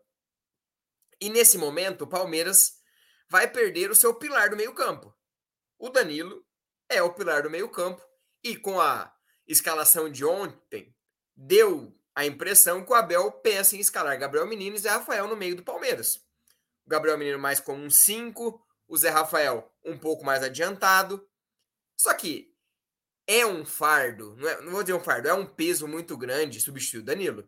[1.21, 2.81] E nesse momento, o Palmeiras
[3.29, 5.15] vai perder o seu pilar do meio-campo.
[5.77, 6.45] O Danilo
[6.89, 8.03] é o pilar do meio-campo
[8.43, 9.15] e com a
[9.47, 10.95] escalação de ontem,
[11.35, 15.55] deu a impressão que o Abel pensa em escalar Gabriel Menino e Rafael no meio
[15.55, 16.21] do Palmeiras.
[16.85, 21.25] Gabriel Menino mais como um 5, o Zé Rafael um pouco mais adiantado.
[21.97, 22.53] Só que
[23.27, 26.59] é um fardo, não, é, não vou dizer um fardo, é um peso muito grande
[26.59, 27.47] substituir o Danilo.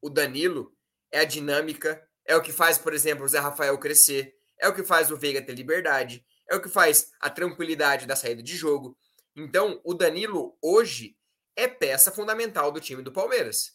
[0.00, 0.76] O Danilo
[1.12, 4.74] é a dinâmica, é o que faz, por exemplo, o Zé Rafael crescer, é o
[4.74, 8.56] que faz o Veiga ter liberdade, é o que faz a tranquilidade da saída de
[8.56, 8.96] jogo.
[9.34, 11.16] Então, o Danilo hoje
[11.56, 13.72] é peça fundamental do time do Palmeiras.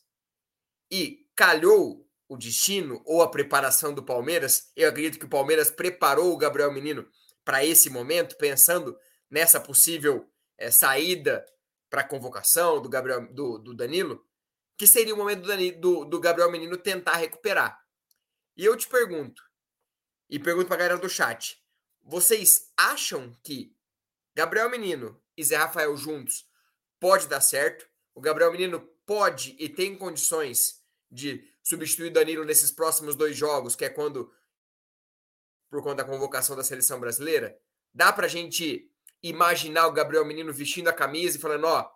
[0.91, 4.71] E calhou o destino ou a preparação do Palmeiras.
[4.75, 7.07] Eu acredito que o Palmeiras preparou o Gabriel Menino
[7.43, 8.97] para esse momento, pensando
[9.29, 11.45] nessa possível é, saída
[11.89, 14.21] para a convocação do Gabriel do, do, Danilo,
[14.77, 17.79] que seria o momento do, Danilo, do, do Gabriel Menino tentar recuperar.
[18.57, 19.43] E eu te pergunto,
[20.27, 21.63] e pergunto para a galera do chat,
[22.01, 23.77] vocês acham que
[24.35, 26.49] Gabriel Menino e Zé Rafael juntos
[26.99, 27.87] pode dar certo?
[28.15, 33.85] O Gabriel Menino pode e tem condições de substituir Danilo nesses próximos dois jogos, que
[33.85, 34.33] é quando
[35.69, 37.55] por conta da convocação da seleção brasileira?
[37.93, 38.91] Dá pra gente
[39.21, 41.87] imaginar o Gabriel Menino vestindo a camisa e falando, ó,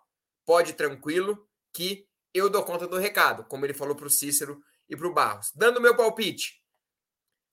[0.46, 5.12] pode tranquilo que eu dou conta do recado, como ele falou pro Cícero e pro
[5.12, 5.50] Barros.
[5.54, 6.62] Dando meu palpite,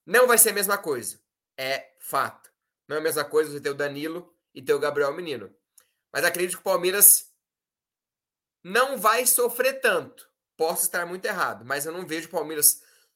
[0.06, 1.20] não vai ser a mesma coisa.
[1.56, 2.50] É fato.
[2.86, 5.54] Não é a mesma coisa você ter o Danilo e ter o Gabriel Menino.
[6.12, 7.32] Mas acredito que o Palmeiras
[8.62, 10.28] não vai sofrer tanto.
[10.56, 12.66] Posso estar muito errado, mas eu não vejo o Palmeiras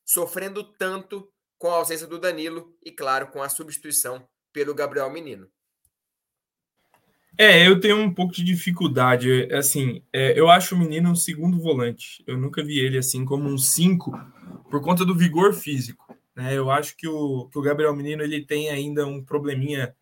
[0.04, 5.50] sofrendo tanto com a ausência do Danilo e, claro, com a substituição pelo Gabriel Menino.
[7.36, 9.52] É, eu tenho um pouco de dificuldade.
[9.52, 12.22] Assim, é, eu acho o menino um segundo volante.
[12.26, 14.12] Eu nunca vi ele assim como um cinco
[14.70, 16.16] por conta do vigor físico.
[16.34, 16.56] Né?
[16.56, 19.94] Eu acho que o, que o Gabriel Menino ele tem ainda um probleminha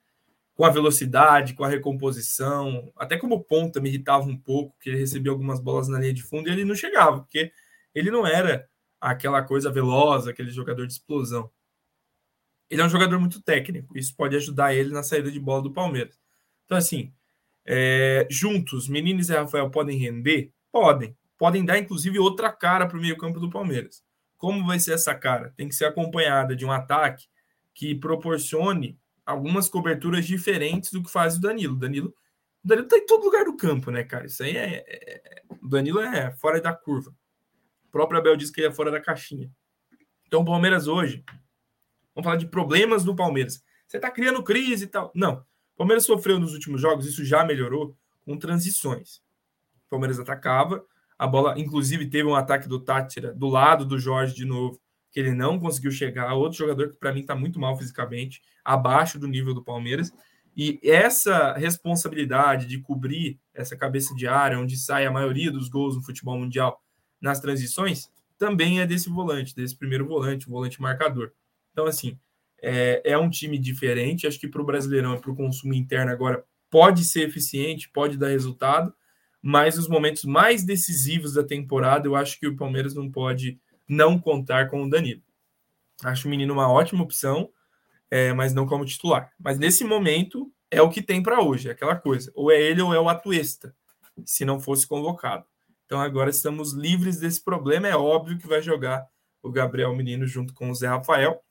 [0.55, 4.99] com a velocidade, com a recomposição, até como ponta me irritava um pouco, que ele
[4.99, 7.51] recebia algumas bolas na linha de fundo e ele não chegava, porque
[7.95, 8.69] ele não era
[9.01, 11.51] aquela coisa veloz, aquele jogador de explosão.
[12.71, 15.73] Ele é um jogador muito técnico, isso pode ajudar ele na saída de bola do
[15.73, 16.19] Palmeiras.
[16.67, 17.13] Então, assim,
[17.65, 20.53] é, juntos, Meninos e Rafael podem render?
[20.71, 21.17] Podem.
[21.39, 24.03] Podem dar, inclusive, outra cara para o meio-campo do Palmeiras.
[24.37, 25.53] Como vai ser essa cara?
[25.57, 27.27] Tem que ser acompanhada de um ataque
[27.75, 31.75] que proporcione algumas coberturas diferentes do que faz o Danilo.
[31.75, 32.15] O Danilo,
[32.65, 34.27] o Danilo tá em todo lugar do campo, né, cara?
[34.27, 37.15] Isso aí é, é, é, O Danilo é fora da curva.
[37.91, 39.51] próprio Abel disse que ele é fora da caixinha.
[40.27, 41.25] Então, o Palmeiras hoje,
[42.15, 43.63] vamos falar de problemas do Palmeiras.
[43.87, 45.13] Você está criando crise e tal.
[45.15, 45.45] Não.
[45.83, 49.17] Palmeiras sofreu nos últimos jogos, isso já melhorou, com transições.
[49.87, 50.85] O Palmeiras atacava,
[51.19, 55.19] a bola, inclusive, teve um ataque do Tátira do lado do Jorge de novo, que
[55.19, 56.33] ele não conseguiu chegar.
[56.35, 60.13] Outro jogador que, para mim, está muito mal fisicamente, abaixo do nível do Palmeiras.
[60.57, 65.97] E essa responsabilidade de cobrir essa cabeça de área, onde sai a maioria dos gols
[65.97, 66.81] no futebol mundial
[67.21, 71.33] nas transições, também é desse volante, desse primeiro volante, o volante marcador.
[71.73, 72.17] Então, assim,
[72.63, 74.27] é, é um time diferente.
[74.27, 78.17] Acho que para o Brasileirão e para o consumo interno agora pode ser eficiente, pode
[78.17, 78.95] dar resultado,
[79.43, 84.19] mas nos momentos mais decisivos da temporada, eu acho que o Palmeiras não pode não
[84.19, 85.23] contar com o Danilo.
[86.03, 87.51] Acho o menino uma ótima opção
[88.13, 89.33] é, mas não como titular.
[89.41, 92.31] Mas nesse momento é o que tem para hoje, é aquela coisa.
[92.35, 93.75] Ou é ele ou é o Atuesta,
[94.23, 95.47] se não fosse convocado.
[95.87, 97.89] Então agora estamos livres desse problema.
[97.89, 99.07] É óbvio que vai jogar
[99.43, 101.43] o Gabriel Menino junto com o Zé Rafael.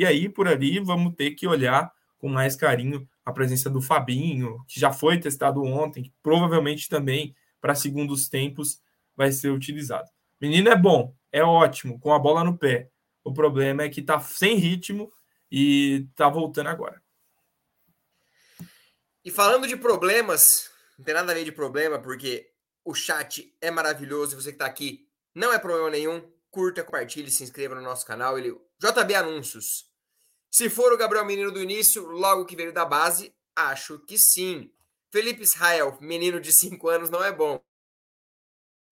[0.00, 4.64] E aí, por ali, vamos ter que olhar com mais carinho a presença do Fabinho,
[4.66, 8.80] que já foi testado ontem, que provavelmente também para segundos tempos
[9.14, 10.08] vai ser utilizado.
[10.40, 12.88] Menino é bom, é ótimo, com a bola no pé.
[13.22, 15.12] O problema é que está sem ritmo
[15.52, 17.02] e tá voltando agora.
[19.22, 22.50] E falando de problemas, não tem nada a ver de problema, porque
[22.82, 24.40] o chat é maravilhoso.
[24.40, 26.26] Você que está aqui, não é problema nenhum.
[26.50, 28.38] Curta, compartilhe, se inscreva no nosso canal.
[28.38, 28.58] Ele...
[28.80, 29.89] JB Anúncios.
[30.50, 34.72] Se for o Gabriel Menino do início, logo que veio da base, acho que sim.
[35.12, 37.62] Felipe Israel, menino de 5 anos, não é bom.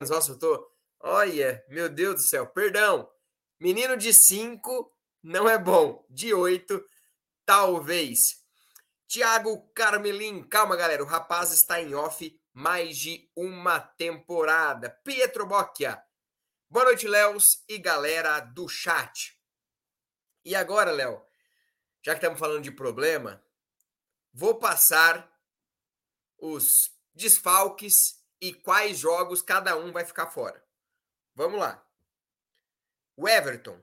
[0.01, 0.73] Nossa, eu tô.
[1.01, 3.11] Olha, meu Deus do céu, perdão.
[3.59, 4.92] Menino de 5
[5.23, 6.07] não é bom.
[6.09, 6.85] De 8,
[7.44, 8.44] talvez.
[9.09, 14.90] Tiago Carmelin, calma galera, o rapaz está em off mais de uma temporada.
[15.05, 16.03] Pietro Bocchia,
[16.68, 19.40] boa noite, Léos e galera do chat.
[20.44, 21.28] E agora, Léo,
[22.02, 23.42] já que estamos falando de problema,
[24.32, 25.30] vou passar
[26.38, 30.64] os desfalques e quais jogos cada um vai ficar fora.
[31.34, 31.84] Vamos lá.
[33.16, 33.80] O Everton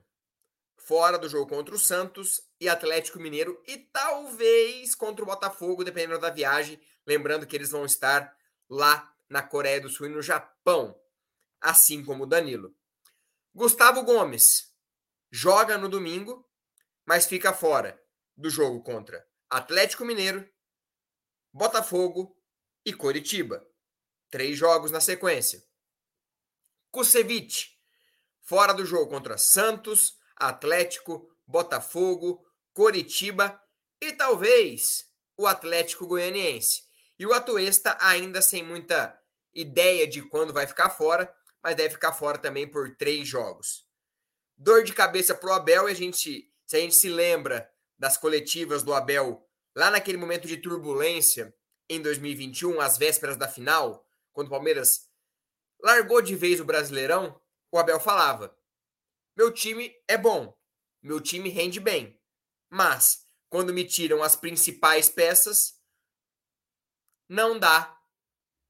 [0.77, 6.19] fora do jogo contra o Santos e Atlético Mineiro e talvez contra o Botafogo, dependendo
[6.19, 6.79] da viagem.
[7.05, 8.35] Lembrando que eles vão estar
[8.69, 10.97] lá na Coreia do Sul e no Japão,
[11.59, 12.73] assim como o Danilo.
[13.53, 14.73] Gustavo Gomes
[15.31, 16.47] joga no domingo,
[17.05, 17.99] mas fica fora
[18.37, 20.47] do jogo contra Atlético Mineiro,
[21.53, 22.37] Botafogo
[22.85, 23.65] e Coritiba.
[24.29, 25.63] Três jogos na sequência.
[26.91, 27.79] Kusevich,
[28.41, 33.61] fora do jogo contra Santos, Atlético, Botafogo, Coritiba
[34.01, 36.83] e talvez o Atlético Goianiense.
[37.17, 39.17] E o Atuesta ainda sem muita
[39.53, 43.87] ideia de quando vai ficar fora, mas deve ficar fora também por três jogos.
[44.57, 48.17] Dor de cabeça para o Abel, e a gente, se a gente se lembra das
[48.17, 51.55] coletivas do Abel lá naquele momento de turbulência
[51.89, 55.09] em 2021, às vésperas da final, quando o Palmeiras
[55.81, 57.39] largou de vez o Brasileirão,
[57.71, 58.57] o Abel falava:
[59.35, 60.57] meu time é bom,
[61.01, 62.19] meu time rende bem.
[62.69, 65.79] Mas, quando me tiram as principais peças,
[67.27, 68.01] não dá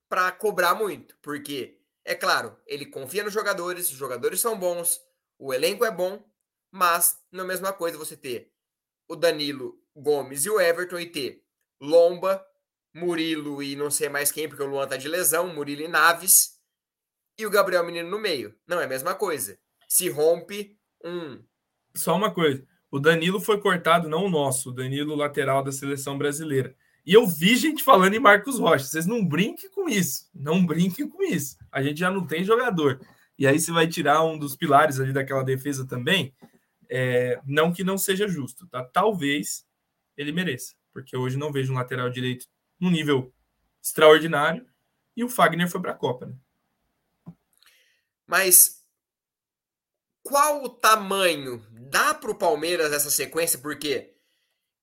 [0.10, 5.02] para cobrar muito, porque, é claro, ele confia nos jogadores, os jogadores são bons,
[5.38, 6.24] o elenco é bom,
[6.72, 8.55] mas não é a mesma coisa você ter
[9.08, 11.44] o Danilo Gomes e o Everton e ter
[11.82, 12.46] Lomba,
[12.94, 16.60] Murilo e não sei mais quem, porque o Luan tá de lesão, Murilo e Naves,
[17.38, 18.56] e o Gabriel Menino no meio.
[18.66, 21.42] Não é a mesma coisa se rompe um.
[21.96, 26.18] Só uma coisa: o Danilo foi cortado, não o nosso, o Danilo lateral da seleção
[26.18, 26.76] brasileira.
[27.06, 28.86] E eu vi gente falando em Marcos Rocha.
[28.86, 30.28] Vocês não brinquem com isso.
[30.34, 31.56] Não brinquem com isso.
[31.72, 33.00] A gente já não tem jogador.
[33.38, 36.34] E aí você vai tirar um dos pilares ali daquela defesa também.
[36.90, 38.84] É, não que não seja justo, tá?
[38.84, 39.66] Talvez
[40.18, 42.48] ele mereça, porque hoje não vejo um lateral direito
[42.80, 43.34] num nível
[43.82, 44.68] extraordinário
[45.16, 46.36] e o Fagner foi para a Copa, né?
[48.28, 48.84] Mas
[50.24, 51.64] qual o tamanho?
[51.72, 53.60] Dá para o Palmeiras essa sequência?
[53.60, 54.16] Porque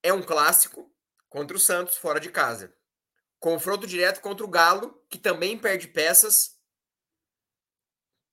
[0.02, 0.88] é um clássico
[1.28, 2.72] contra o Santos fora de casa.
[3.40, 6.60] Confronto direto contra o Galo, que também perde peças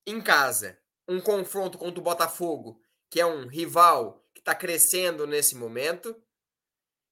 [0.06, 0.78] em casa.
[1.08, 2.80] Um confronto contra o Botafogo,
[3.10, 6.16] que é um rival que está crescendo nesse momento.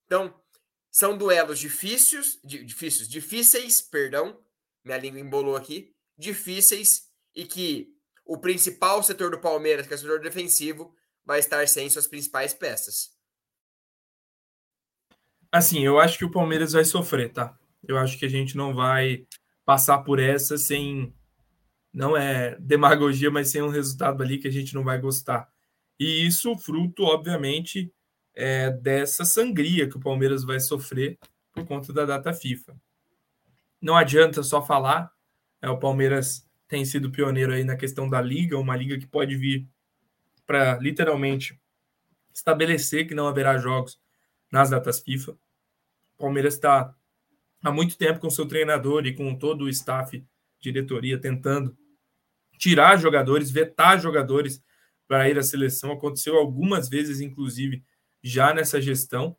[0.07, 0.33] Então,
[0.91, 4.41] são duelos difíceis, difíceis, difíceis, perdão,
[4.85, 7.95] minha língua embolou aqui, difíceis e que
[8.25, 10.95] o principal setor do Palmeiras, que é o setor defensivo,
[11.25, 13.11] vai estar sem suas principais peças.
[15.51, 17.59] Assim, eu acho que o Palmeiras vai sofrer, tá?
[17.87, 19.27] Eu acho que a gente não vai
[19.65, 21.15] passar por essa sem
[21.93, 25.51] não é demagogia, mas sem um resultado ali que a gente não vai gostar.
[25.99, 27.93] E isso fruto, obviamente,
[28.35, 31.19] é, dessa sangria que o Palmeiras vai sofrer
[31.53, 32.77] por conta da data FIFA.
[33.81, 35.13] Não adianta só falar,
[35.61, 39.37] é, o Palmeiras tem sido pioneiro aí na questão da liga, uma liga que pode
[39.37, 39.67] vir
[40.47, 41.61] para literalmente
[42.33, 43.99] estabelecer que não haverá jogos
[44.51, 45.33] nas datas FIFA.
[45.33, 46.95] O Palmeiras está
[47.63, 50.25] há muito tempo com seu treinador e com todo o staff,
[50.61, 51.77] diretoria, tentando
[52.57, 54.63] tirar jogadores, vetar jogadores
[55.09, 55.91] para ir à seleção.
[55.91, 57.83] Aconteceu algumas vezes, inclusive,
[58.23, 59.37] já nessa gestão.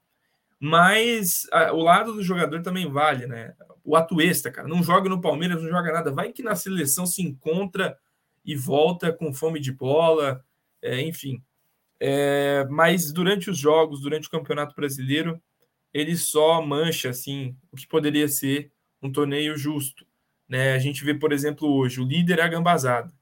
[0.59, 3.55] Mas a, o lado do jogador também vale, né?
[3.83, 6.11] O atuesta, cara, não joga no Palmeiras, não joga nada.
[6.11, 7.97] Vai que na seleção se encontra
[8.43, 10.43] e volta com fome de bola,
[10.81, 11.41] é, enfim.
[11.99, 15.41] É, mas durante os jogos, durante o Campeonato Brasileiro,
[15.93, 20.05] ele só mancha assim o que poderia ser um torneio justo.
[20.47, 20.73] Né?
[20.73, 23.13] A gente vê, por exemplo, hoje, o líder é a gambazada.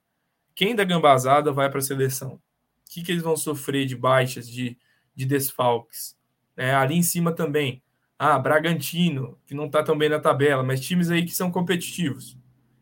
[0.58, 2.34] Quem da gambazada vai para a seleção?
[2.34, 2.42] O
[2.90, 4.76] que, que eles vão sofrer de baixas, de,
[5.16, 6.18] de desfalques?
[6.56, 7.84] É, ali em cima também.
[8.18, 12.34] Ah, Bragantino, que não está tão bem na tabela, mas times aí que são competitivos.
[12.34, 12.40] O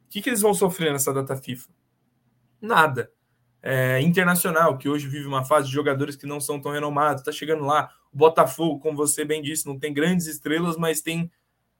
[0.10, 1.70] que, que eles vão sofrer nessa data FIFA?
[2.62, 3.12] Nada
[3.62, 7.32] é, internacional, que hoje vive uma fase de jogadores que não são tão renomados, está
[7.32, 7.90] chegando lá.
[8.14, 11.32] O Botafogo, como você bem disse, não tem grandes estrelas, mas tem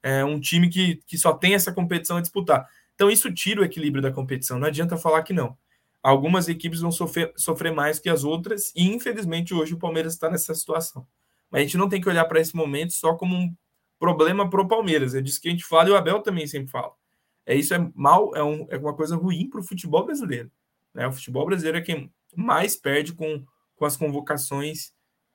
[0.02, 2.68] é, um time que, que só tem essa competição a disputar.
[2.96, 5.56] Então, isso tira o equilíbrio da competição, não adianta falar que não.
[6.06, 10.30] Algumas equipes vão sofrer, sofrer mais que as outras, e infelizmente hoje o Palmeiras está
[10.30, 11.04] nessa situação.
[11.50, 13.52] Mas a gente não tem que olhar para esse momento só como um
[13.98, 15.16] problema para o Palmeiras.
[15.16, 16.92] É disso que a gente fala e o Abel também sempre fala.
[17.44, 20.48] É isso é mal, é, um, é uma coisa ruim para o futebol brasileiro.
[20.94, 21.08] Né?
[21.08, 23.44] O futebol brasileiro é quem mais perde com,
[23.74, 24.92] com as convocações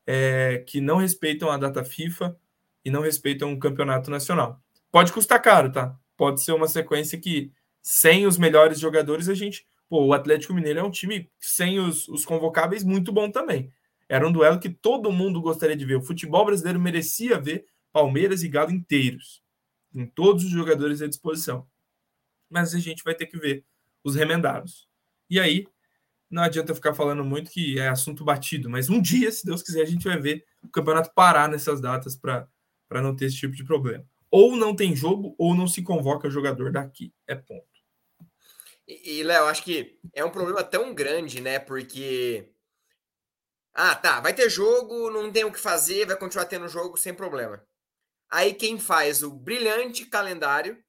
[0.08, 2.40] é, que não respeitam a data FIFA
[2.86, 4.58] e não respeitam o campeonato nacional.
[4.90, 6.00] Pode custar caro, tá?
[6.16, 7.52] Pode ser uma sequência que,
[7.82, 9.70] sem os melhores jogadores, a gente.
[9.92, 13.74] Pô, o Atlético Mineiro é um time sem os, os convocáveis muito bom também.
[14.08, 15.98] Era um duelo que todo mundo gostaria de ver.
[15.98, 19.44] O futebol brasileiro merecia ver Palmeiras e Galo inteiros,
[19.92, 21.68] com todos os jogadores à disposição.
[22.50, 23.66] Mas a gente vai ter que ver
[24.02, 24.88] os remendados.
[25.30, 25.68] E aí,
[26.30, 29.82] não adianta ficar falando muito que é assunto batido, mas um dia, se Deus quiser,
[29.82, 32.48] a gente vai ver o campeonato parar nessas datas para
[32.94, 34.06] não ter esse tipo de problema.
[34.30, 37.14] Ou não tem jogo, ou não se convoca jogador daqui.
[37.28, 37.71] É ponto.
[39.04, 41.60] E, Léo, acho que é um problema tão grande, né?
[41.60, 42.52] Porque.
[43.74, 47.14] Ah, tá, vai ter jogo, não tem o que fazer, vai continuar tendo jogo sem
[47.14, 47.66] problema.
[48.30, 50.82] Aí quem faz o brilhante calendário,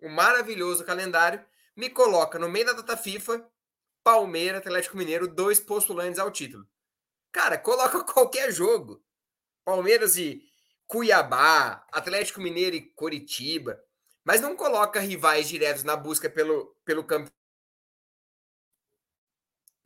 [0.00, 1.42] o maravilhoso calendário,
[1.74, 3.48] me coloca no meio da data FIFA
[4.04, 6.66] Palmeiras, Atlético Mineiro, dois postulantes ao título.
[7.32, 9.02] Cara, coloca qualquer jogo.
[9.64, 10.42] Palmeiras e
[10.86, 13.78] Cuiabá, Atlético Mineiro e Coritiba.
[14.24, 17.30] Mas não coloca rivais diretos na busca pelo, pelo campo.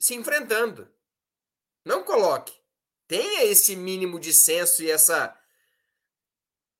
[0.03, 0.93] Se enfrentando.
[1.85, 2.53] Não coloque.
[3.07, 5.41] Tenha esse mínimo de senso e essa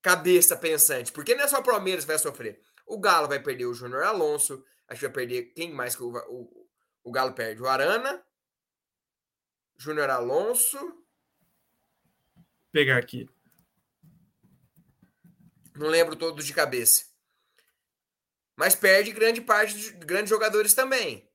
[0.03, 1.13] cabeça pensante.
[1.13, 2.61] Porque não é só o Palmeiras que vai sofrer.
[2.85, 4.67] O Galo vai perder o Júnior Alonso.
[4.89, 5.53] Acho que vai perder.
[5.55, 6.69] Quem mais que o, o,
[7.05, 8.21] o Galo perde o Arana,
[9.77, 10.77] Júnior Alonso.
[10.77, 13.31] Vou pegar aqui.
[15.77, 17.05] Não lembro todos de cabeça.
[18.57, 21.32] Mas perde grande parte de grandes jogadores também.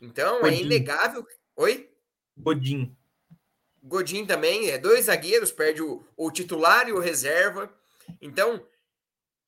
[0.00, 0.56] Então é Godin.
[0.56, 1.26] é inegável.
[1.56, 1.90] Oi?
[2.36, 2.96] Godin.
[3.82, 7.72] Godin também, é dois zagueiros, perde o, o titular e o reserva.
[8.20, 8.66] Então,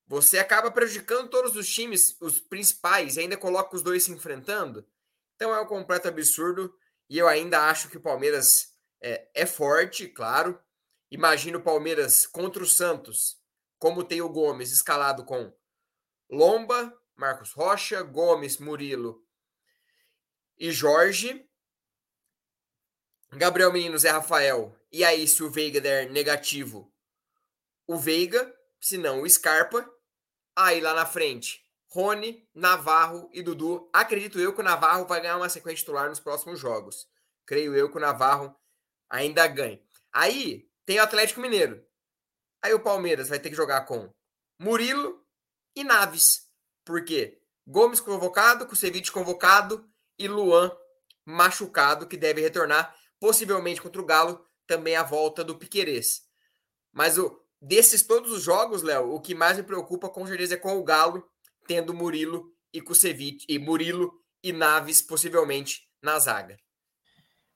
[0.07, 4.87] você acaba prejudicando todos os times, os principais, e ainda coloca os dois se enfrentando.
[5.35, 6.75] Então é um completo absurdo.
[7.11, 10.59] E eu ainda acho que o Palmeiras é, é forte, claro.
[11.11, 13.39] Imagino o Palmeiras contra o Santos,
[13.79, 15.53] como tem o Gomes escalado com
[16.31, 19.27] Lomba, Marcos Rocha, Gomes, Murilo
[20.59, 21.47] e Jorge.
[23.33, 24.75] Gabriel Menino, Zé Rafael.
[24.91, 26.93] E aí, se o Veiga der negativo,
[27.87, 29.89] o Veiga, se não o Scarpa.
[30.57, 33.89] Aí lá na frente, Rony, Navarro e Dudu.
[33.93, 37.09] Acredito eu que o Navarro vai ganhar uma sequência titular nos próximos jogos.
[37.47, 38.55] Creio eu que o Navarro
[39.09, 39.81] ainda ganhe.
[40.13, 41.87] Aí tem o Atlético Mineiro.
[42.61, 44.13] Aí o Palmeiras vai ter que jogar com
[44.59, 45.25] Murilo
[45.77, 46.49] e Naves.
[46.85, 47.41] Por quê?
[47.65, 49.89] Gomes convocado, Kusevich convocado
[50.19, 50.71] e Luan
[51.25, 56.23] machucado, que deve retornar, possivelmente contra o Galo, também a volta do Piquerez.
[56.93, 60.57] Mas o, desses todos os jogos, Léo, o que mais me preocupa com certeza é
[60.57, 61.23] com o Galo,
[61.67, 64.13] tendo Murilo e Kusevich, e Murilo
[64.43, 66.57] e Naves possivelmente na zaga.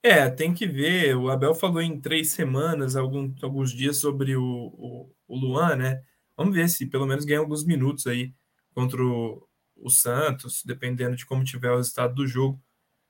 [0.03, 1.17] É, tem que ver.
[1.17, 6.03] O Abel falou em três semanas, algum, alguns dias sobre o, o, o Luan, né?
[6.37, 8.35] Vamos ver se pelo menos ganha alguns minutos aí
[8.75, 9.47] contra o,
[9.83, 12.63] o Santos, dependendo de como tiver o resultado do jogo.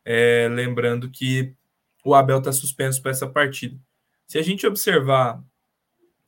[0.05, 1.55] É, lembrando que
[2.05, 3.79] o Abel está suspenso para essa partida.
[4.27, 5.43] Se a gente observar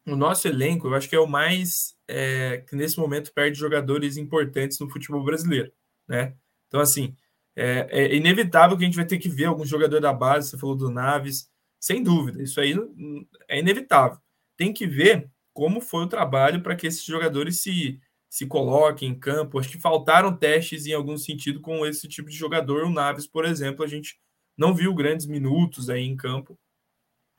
[0.07, 4.17] o nosso elenco, eu acho que é o mais é, que nesse momento perde jogadores
[4.17, 5.73] importantes no futebol brasileiro,
[6.07, 6.35] né?
[6.69, 7.17] Então, assim,
[7.57, 10.59] é, é, inevitável que a gente vai ter que ver algum jogador da base, você
[10.59, 11.49] falou do Naves,
[11.81, 12.75] sem dúvida, isso aí
[13.49, 14.19] é inevitável.
[14.57, 18.01] Tem que ver como foi o trabalho para que esses jogadores se,
[18.35, 19.61] se coloquem em campo.
[19.61, 22.83] Acho que faltaram testes em algum sentido com esse tipo de jogador.
[22.83, 24.19] O Naves, por exemplo, a gente
[24.59, 26.59] não viu grandes minutos aí em campo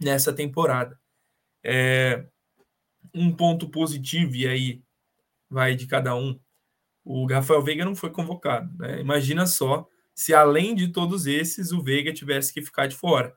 [0.01, 0.97] nessa temporada.
[1.61, 2.25] É,
[3.13, 4.83] um ponto positivo, e aí
[5.49, 6.39] vai de cada um.
[7.03, 8.73] O Rafael Veiga não foi convocado.
[8.77, 9.01] Né?
[9.01, 9.85] Imagina só
[10.15, 13.35] se, além de todos esses, o Veiga tivesse que ficar de fora.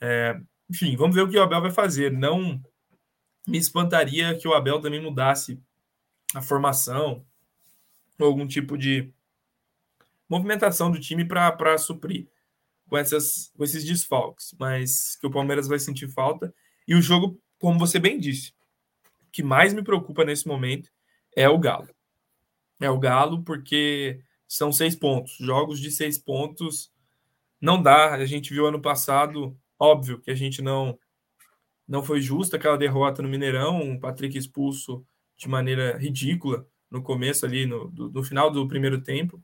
[0.00, 0.36] É,
[0.68, 2.10] enfim, vamos ver o que o Abel vai fazer.
[2.10, 2.60] Não
[3.46, 5.62] me espantaria que o Abel também mudasse
[6.34, 7.24] a formação
[8.24, 9.12] algum tipo de
[10.28, 12.28] movimentação do time para suprir
[12.88, 16.52] com, essas, com esses desfalques, mas que o Palmeiras vai sentir falta.
[16.86, 18.52] E o jogo, como você bem disse,
[19.30, 20.90] que mais me preocupa nesse momento
[21.36, 21.88] é o Galo.
[22.80, 25.36] É o Galo porque são seis pontos.
[25.38, 26.90] Jogos de seis pontos
[27.60, 28.14] não dá.
[28.14, 30.98] A gente viu ano passado, óbvio que a gente não
[31.86, 35.06] não foi justa aquela derrota no Mineirão, o Patrick expulso
[35.38, 39.42] de maneira ridícula no começo ali, no, do, no final do primeiro tempo,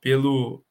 [0.00, 0.64] pelo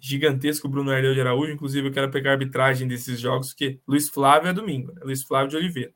[0.00, 1.52] gigantesco Bruno Herneu de Araújo.
[1.52, 5.02] Inclusive, eu quero pegar a arbitragem desses jogos, que Luiz Flávio é domingo, né?
[5.04, 5.92] Luiz Flávio de Oliveira.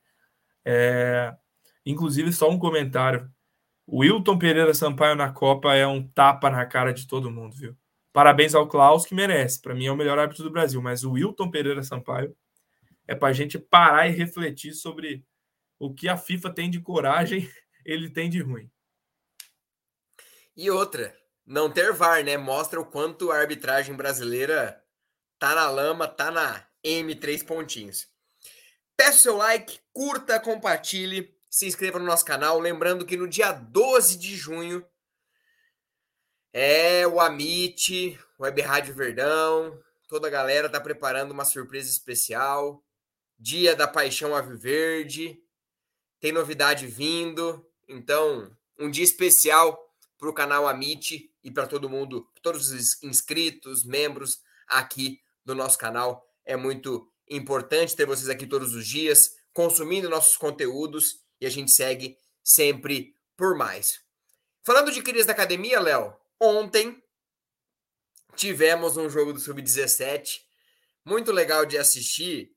[0.64, 1.34] É,
[1.86, 3.30] inclusive, só um comentário.
[3.86, 7.76] O Wilton Pereira Sampaio na Copa é um tapa na cara de todo mundo, viu?
[8.12, 9.60] Parabéns ao Klaus, que merece.
[9.60, 12.34] Para mim é o melhor árbitro do Brasil, mas o Wilton Pereira Sampaio
[13.06, 15.24] é para a gente parar e refletir sobre
[15.78, 17.48] o que a FIFA tem de coragem,
[17.84, 18.70] ele tem de ruim.
[20.56, 22.36] E outra, não ter VAR, né?
[22.36, 24.82] Mostra o quanto a arbitragem brasileira
[25.38, 28.08] tá na lama, tá na M3 pontinhos.
[28.96, 32.58] Peço seu like, curta, compartilhe, se inscreva no nosso canal.
[32.58, 34.86] Lembrando que no dia 12 de junho
[36.52, 39.76] é o Amit, Web Rádio Verdão,
[40.08, 42.84] toda a galera tá preparando uma surpresa especial.
[43.36, 45.42] Dia da Paixão Aviverde,
[46.20, 49.78] tem novidade vindo, então um dia especial
[50.18, 55.78] para o canal Amit e para todo mundo, todos os inscritos, membros aqui do nosso
[55.78, 56.26] canal.
[56.44, 61.70] É muito importante ter vocês aqui todos os dias, consumindo nossos conteúdos e a gente
[61.70, 64.00] segue sempre por mais.
[64.62, 67.02] Falando de crias da academia, Léo, ontem
[68.34, 70.40] tivemos um jogo do Sub-17
[71.04, 72.56] muito legal de assistir,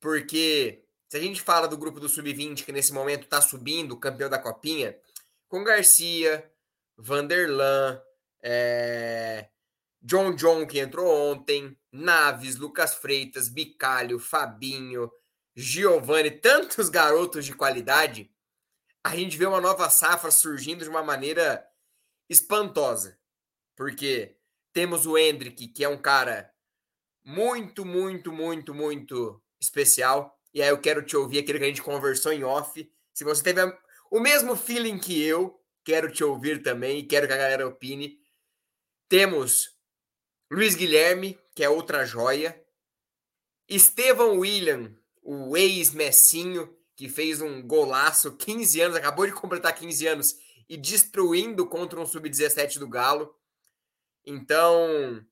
[0.00, 4.28] porque se a gente fala do grupo do Sub-20, que nesse momento está subindo, campeão
[4.28, 4.96] da Copinha,
[5.48, 6.50] com Garcia,
[6.96, 8.00] Vanderlan,
[8.42, 9.48] é...
[10.02, 15.10] John John, que entrou ontem, Naves, Lucas Freitas, Bicalho, Fabinho,
[15.54, 18.30] Giovanni, tantos garotos de qualidade,
[19.02, 21.66] a gente vê uma nova safra surgindo de uma maneira
[22.28, 23.18] espantosa.
[23.74, 24.36] Porque
[24.72, 26.52] temos o Hendrick, que é um cara
[27.24, 30.35] muito, muito, muito, muito especial.
[30.56, 32.90] E aí eu quero te ouvir aquilo que a gente conversou em off.
[33.12, 33.60] Se você teve
[34.10, 38.18] o mesmo feeling que eu, quero te ouvir também e quero que a galera opine.
[39.06, 39.76] Temos
[40.50, 42.58] Luiz Guilherme, que é outra joia.
[43.68, 50.38] Estevão William, o ex-Messinho, que fez um golaço, 15 anos, acabou de completar 15 anos
[50.66, 53.36] e destruindo contra um sub-17 do Galo.
[54.24, 55.22] Então,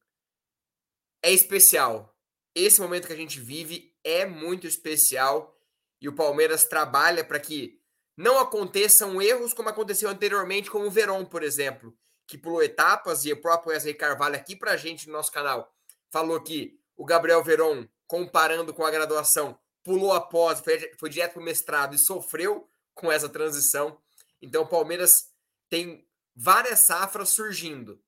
[1.22, 2.14] é especial.
[2.54, 5.58] Esse momento que a gente vive é muito especial
[6.00, 7.80] e o Palmeiras trabalha para que
[8.16, 11.96] não aconteçam erros como aconteceu anteriormente com o Verón, por exemplo,
[12.26, 15.74] que pulou etapas e o próprio Wesley Carvalho aqui para a gente no nosso canal
[16.12, 21.42] falou que o Gabriel Verón, comparando com a graduação, pulou após, foi, foi direto para
[21.42, 24.00] o mestrado e sofreu com essa transição.
[24.40, 25.32] Então o Palmeiras
[25.68, 28.00] tem várias safras surgindo.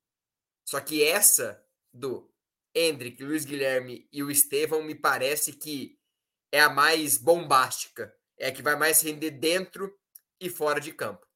[0.64, 1.60] Só que essa
[1.92, 2.30] do
[2.76, 5.96] Hendrick, Luiz Guilherme e o Estevão me parece que
[6.52, 9.90] é a mais bombástica é que vai mais render dentro
[10.38, 11.26] e fora de campo.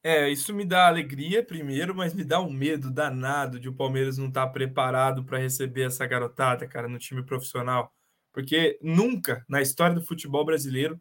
[0.00, 4.18] É, isso me dá alegria primeiro, mas me dá um medo danado de o Palmeiras
[4.18, 7.92] não estar tá preparado para receber essa garotada, cara, no time profissional.
[8.32, 11.00] Porque nunca na história do futebol brasileiro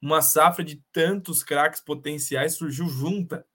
[0.00, 3.46] uma safra de tantos craques potenciais surgiu junta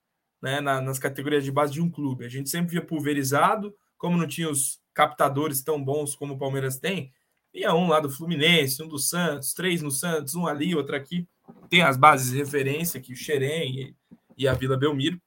[0.42, 2.24] né, na, nas categorias de base de um clube.
[2.24, 6.78] A gente sempre via pulverizado, como não tinha os captadores tão bons como o Palmeiras
[6.78, 7.12] tem,
[7.52, 11.26] Ia um lá do Fluminense, um do Santos, três no Santos, um ali, outro aqui.
[11.68, 13.96] Tem as bases de referência, que o Xerém
[14.36, 15.20] e, a Vila Belmiro.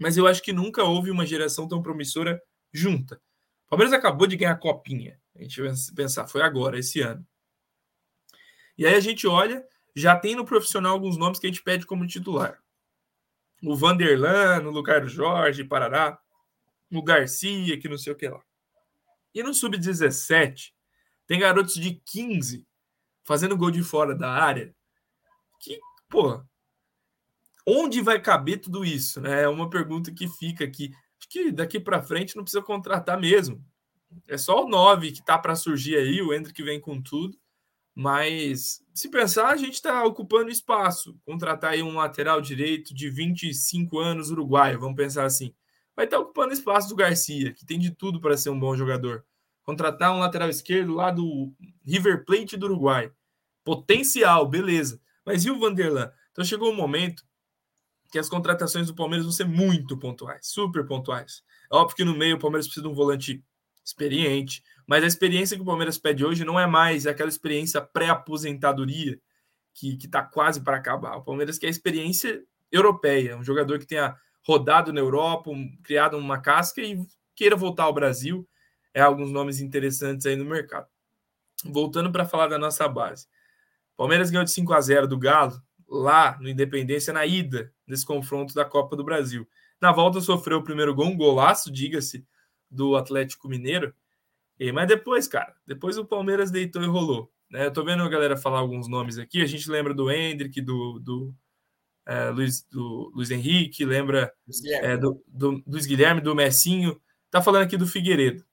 [0.00, 2.42] mas eu acho que nunca houve uma geração tão promissora
[2.72, 3.20] junta.
[3.66, 5.20] O Palmeiras acabou de ganhar a copinha.
[5.36, 7.24] A gente vai pensar, foi agora, esse ano.
[8.76, 9.64] E aí a gente olha,
[9.94, 12.58] já tem no profissional alguns nomes que a gente pede como titular.
[13.62, 16.18] O Vanderlan, o Lugar Jorge, Parará,
[16.98, 18.42] o Garcia, que não sei o que lá.
[19.34, 20.72] E no Sub-17,
[21.26, 22.66] tem garotos de 15
[23.24, 24.74] fazendo gol de fora da área.
[25.60, 26.42] Que, pô,
[27.66, 29.20] onde vai caber tudo isso?
[29.20, 29.42] Né?
[29.42, 30.92] É uma pergunta que fica aqui.
[31.18, 33.64] Acho que daqui para frente não precisa contratar mesmo.
[34.28, 37.36] É só o 9 que tá para surgir aí, o Hendrick vem com tudo.
[37.94, 41.18] Mas se pensar, a gente está ocupando espaço.
[41.24, 45.54] Contratar aí um lateral direito de 25 anos uruguaio, vamos pensar assim.
[45.96, 48.76] Vai estar tá ocupando espaço do Garcia, que tem de tudo para ser um bom
[48.76, 49.24] jogador.
[49.62, 51.52] Contratar um lateral esquerdo lá do
[51.84, 53.10] River Plate do Uruguai.
[53.64, 55.00] Potencial, beleza.
[55.24, 56.10] Mas e o Vanderlan?
[56.32, 57.24] Então chegou um momento
[58.10, 61.42] que as contratações do Palmeiras vão ser muito pontuais, super pontuais.
[61.72, 63.42] É óbvio que no meio o Palmeiras precisa de um volante
[63.84, 69.18] experiente, mas a experiência que o Palmeiras pede hoje não é mais aquela experiência pré-aposentadoria
[69.74, 71.16] que está quase para acabar.
[71.16, 74.16] O Palmeiras quer experiência europeia, um jogador que tenha
[74.46, 77.00] rodado na Europa, um, criado uma casca e
[77.34, 78.46] queira voltar ao Brasil.
[78.92, 80.86] É alguns nomes interessantes aí no mercado.
[81.64, 83.26] Voltando para falar da nossa base.
[83.96, 88.54] Palmeiras ganhou de 5 a 0 do Galo lá no Independência na ida desse confronto
[88.54, 89.48] da Copa do Brasil.
[89.80, 92.26] Na volta sofreu o primeiro gol, um golaço, diga-se,
[92.70, 93.94] do Atlético Mineiro.
[94.58, 97.30] E, mas depois, cara, depois o Palmeiras deitou e rolou.
[97.50, 97.66] Né?
[97.66, 99.42] Eu tô vendo a galera falar alguns nomes aqui.
[99.42, 101.34] A gente lembra do Hendrick, do, do,
[102.06, 104.32] é, Luiz, do Luiz Henrique, lembra
[104.82, 107.00] é, do, do, do Luiz Guilherme, do Messinho.
[107.30, 108.44] Tá falando aqui do Figueiredo.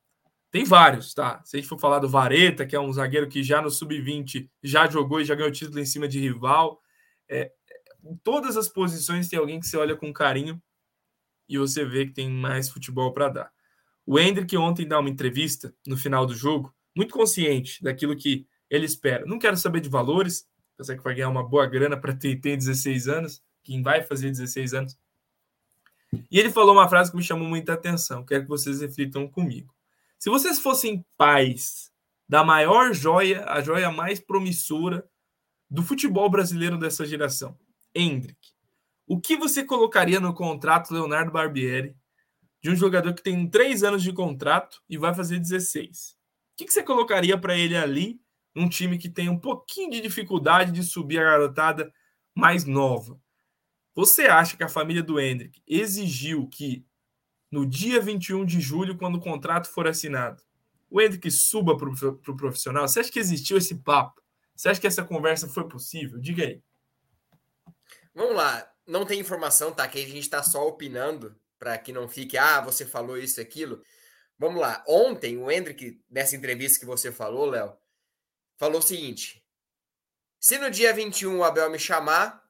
[0.50, 1.42] Tem vários, tá?
[1.46, 4.50] Se a gente for falar do Vareta, que é um zagueiro que já no sub-20
[4.62, 6.82] já jogou e já ganhou título em cima de rival.
[7.30, 7.52] É,
[8.04, 10.62] em todas as posições tem alguém que você olha com carinho
[11.48, 13.52] e você vê que tem mais futebol para dar.
[14.06, 18.86] O Hendrick ontem dá uma entrevista no final do jogo, muito consciente daquilo que ele
[18.86, 19.26] espera.
[19.26, 20.46] Não quero saber de valores,
[20.82, 24.30] pensar que vai ganhar uma boa grana para ter, ter 16 anos, quem vai fazer
[24.30, 24.98] 16 anos.
[26.30, 29.74] E ele falou uma frase que me chamou muita atenção, quero que vocês reflitam comigo.
[30.20, 31.92] Se vocês fossem pais
[32.28, 35.08] da maior joia, a joia mais promissora
[35.70, 37.58] do futebol brasileiro dessa geração,
[37.96, 38.40] Hendrick,
[39.08, 41.96] o que você colocaria no contrato Leonardo Barbieri
[42.62, 46.16] de um jogador que tem três anos de contrato e vai fazer 16?
[46.54, 48.22] O que, você colocaria para ele ali,
[48.56, 51.94] num time que tem um pouquinho de dificuldade de subir a garotada
[52.36, 53.20] mais nova?
[53.94, 56.86] Você acha que a família do Hendrick exigiu que
[57.52, 60.42] no dia 21 de julho, quando o contrato for assinado,
[60.90, 62.88] o Hendrick suba para o profissional?
[62.88, 64.22] Você acha que existiu esse papo?
[64.56, 66.20] Você acha que essa conversa foi possível?
[66.20, 66.62] Diga aí.
[68.14, 68.70] Vamos lá.
[68.86, 69.88] Não tem informação, tá?
[69.88, 73.44] Que a gente está só opinando para que não fique, ah, você falou isso e
[73.44, 73.82] aquilo.
[74.38, 74.84] Vamos lá.
[74.88, 77.78] Ontem, o Hendrick, nessa entrevista que você falou, Léo,
[78.62, 79.44] falou o seguinte:
[80.40, 82.48] se no dia 21 o Abel me chamar,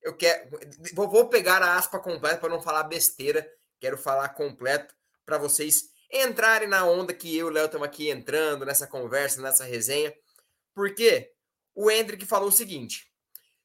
[0.00, 0.48] eu quero.
[0.94, 3.46] Vou pegar a aspa completa para não falar besteira
[3.82, 4.94] Quero falar completo
[5.26, 9.42] para vocês entrarem na onda que eu e o Léo estamos aqui entrando nessa conversa,
[9.42, 10.14] nessa resenha.
[10.72, 11.34] Porque
[11.74, 13.12] o Hendrick falou o seguinte: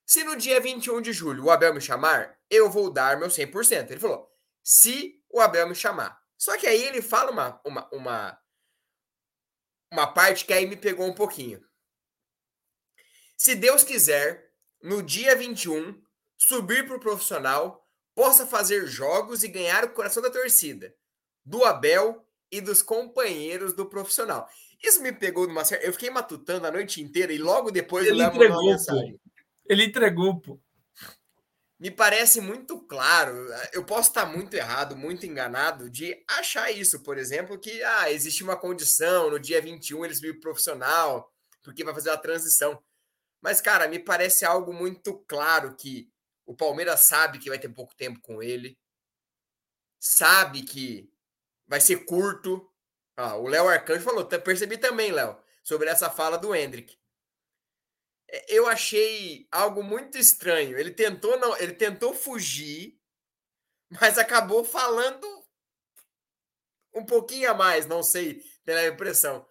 [0.07, 3.91] se no dia 21 de julho o Abel me chamar, eu vou dar meu 100%.
[3.91, 4.28] Ele falou:
[4.63, 6.19] se o Abel me chamar.
[6.36, 8.41] Só que aí ele fala uma, uma, uma,
[9.91, 11.63] uma parte que aí me pegou um pouquinho.
[13.38, 16.01] Se Deus quiser, no dia 21,
[16.35, 20.91] subir para o profissional possa fazer jogos e ganhar o coração da torcida,
[21.45, 24.49] do Abel e dos companheiros do profissional.
[24.83, 25.85] Isso me pegou numa série.
[25.85, 29.19] Eu fiquei matutando a noite inteira e logo depois ele entregou, pô.
[29.69, 30.59] Ele entregou, pô.
[31.79, 33.35] Me parece muito claro.
[33.71, 38.43] Eu posso estar muito errado, muito enganado de achar isso, por exemplo, que ah, existe
[38.43, 41.31] uma condição no dia 21 eles viram profissional,
[41.61, 42.81] porque vai fazer a transição.
[43.41, 46.11] Mas, cara, me parece algo muito claro que
[46.45, 48.77] o Palmeiras sabe que vai ter pouco tempo com ele.
[49.99, 51.11] Sabe que
[51.67, 52.71] vai ser curto.
[53.15, 56.97] Ah, o Léo Arcanjo falou, percebi também, Léo, sobre essa fala do Hendrick.
[58.29, 60.77] É, eu achei algo muito estranho.
[60.77, 62.99] Ele tentou não, ele tentou fugir,
[63.89, 65.27] mas acabou falando
[66.93, 69.47] um pouquinho a mais, não sei, tem a impressão.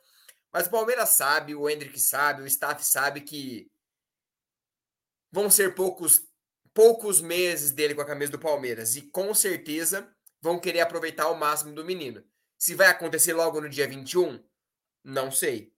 [0.53, 3.71] Mas o Palmeiras sabe, o Hendrick sabe, o staff sabe que
[5.37, 6.27] vão ser poucos
[6.73, 10.11] poucos meses dele com a camisa do Palmeiras e com certeza
[10.41, 12.25] vão querer aproveitar o máximo do menino.
[12.59, 14.43] Se vai acontecer logo no dia 21,
[15.05, 15.75] não sei.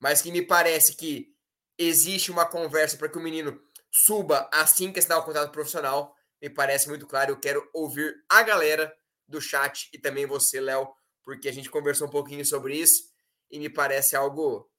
[0.00, 1.34] Mas que me parece que
[1.78, 3.60] existe uma conversa para que o menino
[3.90, 7.32] suba assim que assinar o contrato profissional, me parece muito claro.
[7.32, 8.94] Eu quero ouvir a galera
[9.28, 10.88] do chat e também você, Léo,
[11.22, 13.10] porque a gente conversou um pouquinho sobre isso
[13.50, 14.70] e me parece algo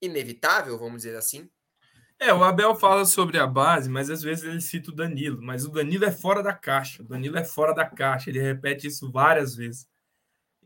[0.00, 1.50] inevitável, vamos dizer assim.
[2.18, 5.42] É, o Abel fala sobre a base, mas às vezes ele cita o Danilo.
[5.42, 7.02] Mas o Danilo é fora da caixa.
[7.02, 8.30] O Danilo é fora da caixa.
[8.30, 9.86] Ele repete isso várias vezes.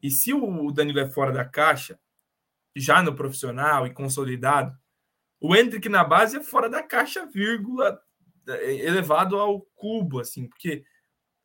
[0.03, 1.99] E se o Danilo é fora da caixa,
[2.75, 4.77] já no profissional e consolidado,
[5.41, 8.01] o Hendrick na base é fora da caixa, vírgula,
[8.47, 10.85] elevado ao cubo, assim, porque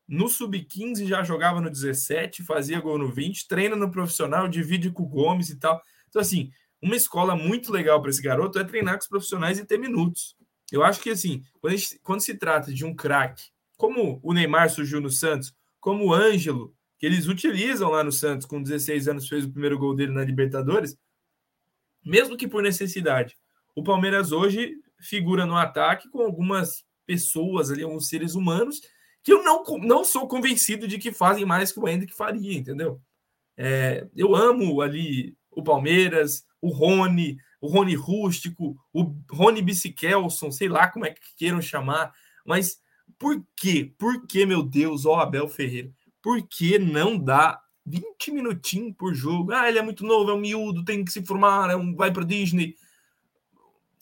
[0.07, 5.03] no sub-15 já jogava no 17, fazia gol no 20, treina no profissional, divide com
[5.03, 5.81] o Gomes e tal.
[6.07, 6.51] Então, assim,
[6.85, 10.37] uma escola muito legal para esse garoto é treinar com os profissionais e ter minutos.
[10.71, 14.69] Eu acho que, assim, quando, gente, quando se trata de um craque, como o Neymar
[14.69, 19.27] surgiu no Santos, como o Ângelo, que eles utilizam lá no Santos, com 16 anos
[19.27, 20.95] fez o primeiro gol dele na Libertadores,
[22.03, 23.35] mesmo que por necessidade.
[23.75, 28.79] O Palmeiras hoje figura no ataque com algumas pessoas ali, alguns seres humanos,
[29.23, 33.01] que eu não, não sou convencido de que fazem mais que o Hendrick faria, entendeu?
[33.57, 40.67] É, eu amo ali o Palmeiras, o Rony, o Rony Rústico, o Rony Bicikelson, sei
[40.67, 42.13] lá como é que queiram chamar,
[42.45, 42.79] mas
[43.17, 43.93] por quê?
[43.97, 45.89] Por que, meu Deus, ó Abel Ferreira?
[46.21, 49.51] Por que não dá 20 minutinhos por jogo?
[49.53, 52.11] Ah, ele é muito novo, é um miúdo, tem que se formar, é um, vai
[52.11, 52.75] para Disney.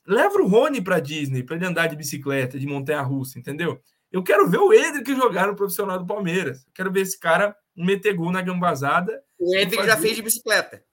[0.05, 3.81] Leva o Rony para Disney, para ele andar de bicicleta, de montanha-russa, entendeu?
[4.11, 6.65] Eu quero ver o Hendrick jogar no profissional do Palmeiras.
[6.73, 9.21] quero ver esse cara meter gol na gambazada.
[9.39, 9.85] O fazer...
[9.85, 10.83] já fez de bicicleta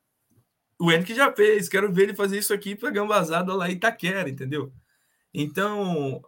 [0.81, 4.31] o Henrique já fez, quero ver ele fazer isso aqui para gambazada lá em Itaquera,
[4.31, 4.73] entendeu?
[5.33, 6.23] Então,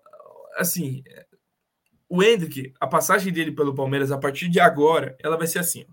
[0.57, 1.03] assim,
[2.07, 5.87] o Hendrick, a passagem dele pelo Palmeiras a partir de agora, ela vai ser assim,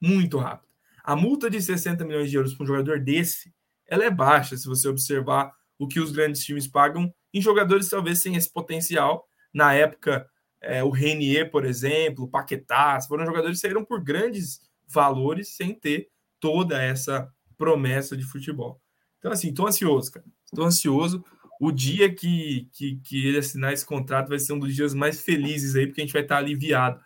[0.00, 0.72] muito rápida.
[1.02, 3.52] A multa de 60 milhões de euros para um jogador desse,
[3.88, 8.20] ela é baixa se você observar o que os grandes times pagam em jogadores talvez
[8.20, 9.28] sem esse potencial.
[9.52, 10.28] Na época,
[10.60, 15.74] é, o Renier, por exemplo, o Paquetá, foram jogadores que saíram por grandes valores sem
[15.74, 18.80] ter toda essa promessa de futebol.
[19.18, 20.26] Então, assim, estou ansioso, cara.
[20.44, 21.24] Estou ansioso.
[21.60, 25.20] O dia que, que, que ele assinar esse contrato vai ser um dos dias mais
[25.20, 27.00] felizes aí, porque a gente vai estar aliviado.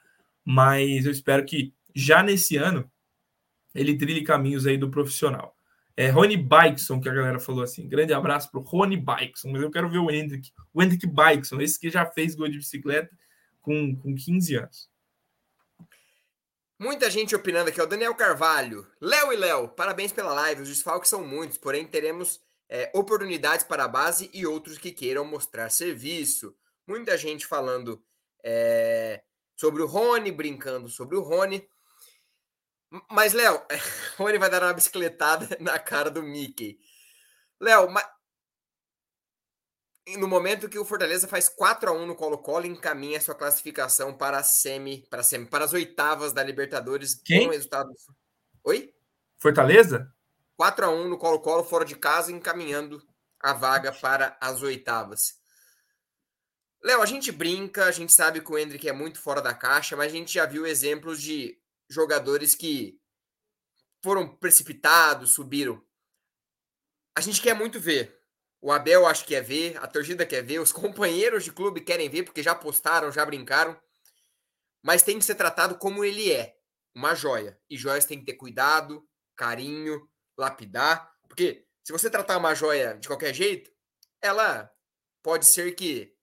[0.45, 2.91] Mas eu espero que já nesse ano
[3.75, 5.57] ele trilhe caminhos aí do profissional.
[5.97, 7.89] É Rony Bikeson, que a galera falou assim.
[7.89, 11.61] Grande abraço para o Rony Bikeson, mas eu quero ver o Hendrick, o Hendrick Bikeson,
[11.61, 13.15] esse que já fez gol de bicicleta
[13.61, 14.90] com, com 15 anos.
[16.81, 18.91] Muita gente opinando aqui, o Daniel Carvalho.
[18.99, 20.63] Léo e Léo, parabéns pela live.
[20.63, 25.23] Os desfalques são muitos, porém teremos é, oportunidades para a base e outros que queiram
[25.23, 26.57] mostrar serviço.
[26.87, 28.03] Muita gente falando
[28.43, 29.23] é,
[29.55, 31.69] sobre o Rony, brincando sobre o Rony.
[33.11, 33.61] Mas, Léo,
[34.19, 36.79] o Rony vai dar uma bicicletada na cara do Mickey.
[37.61, 37.91] Léo,
[40.17, 44.39] no momento que o Fortaleza faz 4 a 1 no Colo-Colo, encaminha sua classificação para
[44.39, 47.15] a semi, para a semi, para as oitavas da Libertadores.
[47.15, 47.47] Quem?
[47.47, 47.91] Com resultado.
[48.65, 48.95] Oi?
[49.39, 50.13] Fortaleza?
[50.57, 53.03] 4 a 1 no Colo-Colo fora de casa, encaminhando
[53.41, 55.41] a vaga para as oitavas.
[56.83, 59.97] Léo, a gente brinca, a gente sabe que o Hendrick é muito fora da caixa,
[59.97, 61.59] mas a gente já viu exemplos de
[61.89, 62.99] jogadores que
[64.03, 65.83] foram precipitados, subiram.
[67.17, 68.20] A gente quer muito ver
[68.61, 72.09] o Abel acho que quer ver, a torcida quer ver, os companheiros de clube querem
[72.09, 73.79] ver, porque já postaram, já brincaram.
[74.83, 76.57] Mas tem que ser tratado como ele é,
[76.95, 77.59] uma joia.
[77.69, 79.07] E joias tem que ter cuidado,
[79.37, 81.11] carinho, lapidar.
[81.29, 83.71] Porque se você tratar uma joia de qualquer jeito,
[84.23, 84.71] ela
[85.23, 86.15] pode ser que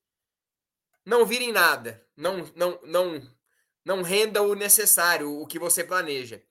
[1.06, 3.38] não vire em nada, não, não, não,
[3.86, 6.44] não renda o necessário, o que você planeja.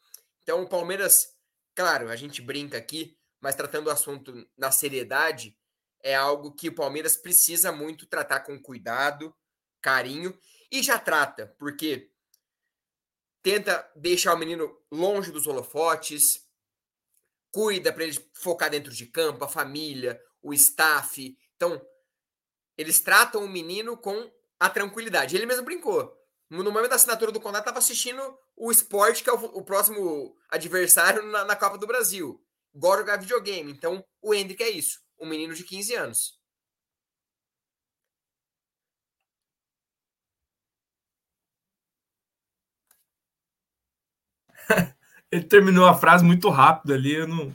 [0.43, 1.34] Então, o Palmeiras,
[1.74, 5.57] claro, a gente brinca aqui, mas tratando o assunto na seriedade,
[6.07, 9.34] é algo que o Palmeiras precisa muito tratar com cuidado,
[9.82, 10.38] carinho
[10.70, 12.12] e já trata, porque
[13.42, 16.46] tenta deixar o menino longe dos holofotes,
[17.50, 21.36] cuida para ele focar dentro de campo, a família, o staff.
[21.57, 21.84] Então,
[22.78, 24.30] eles tratam o menino com
[24.61, 25.34] a tranquilidade.
[25.34, 26.16] Ele mesmo brincou.
[26.48, 28.22] No momento da assinatura do contrato, estava assistindo
[28.54, 32.40] o esporte, que é o, o próximo adversário na, na, Copa do Brasil.
[32.72, 33.72] Igual jogar videogame.
[33.72, 36.38] Então, o Hendrick é isso um menino de 15 anos.
[45.30, 47.52] Ele terminou a frase muito rápido ali, eu não,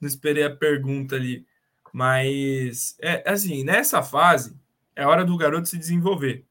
[0.00, 1.46] não esperei a pergunta ali.
[1.92, 4.54] Mas, é assim, nessa fase,
[4.94, 6.44] é hora do garoto se desenvolver.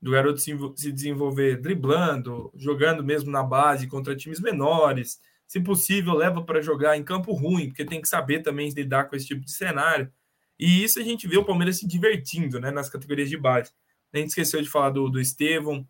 [0.00, 6.12] Do garoto se, se desenvolver driblando, jogando mesmo na base contra times menores, se possível,
[6.14, 9.40] leva para jogar em campo ruim, porque tem que saber também lidar com esse tipo
[9.40, 10.12] de cenário.
[10.58, 13.72] E isso a gente vê o Palmeiras se divertindo né, nas categorias de base.
[14.12, 15.88] A gente esqueceu de falar do, do Estevão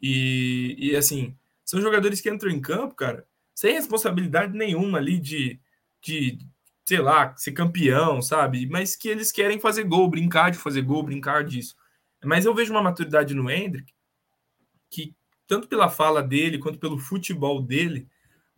[0.00, 5.60] E, e assim, são jogadores que entram em campo, cara, sem responsabilidade nenhuma ali de,
[6.00, 6.38] de
[6.86, 8.66] sei lá, ser campeão, sabe?
[8.66, 11.74] Mas que eles querem fazer gol, brincar de fazer gol, brincar disso.
[12.24, 13.92] Mas eu vejo uma maturidade no Hendrick
[14.88, 15.14] que,
[15.48, 18.08] tanto pela fala dele quanto pelo futebol dele,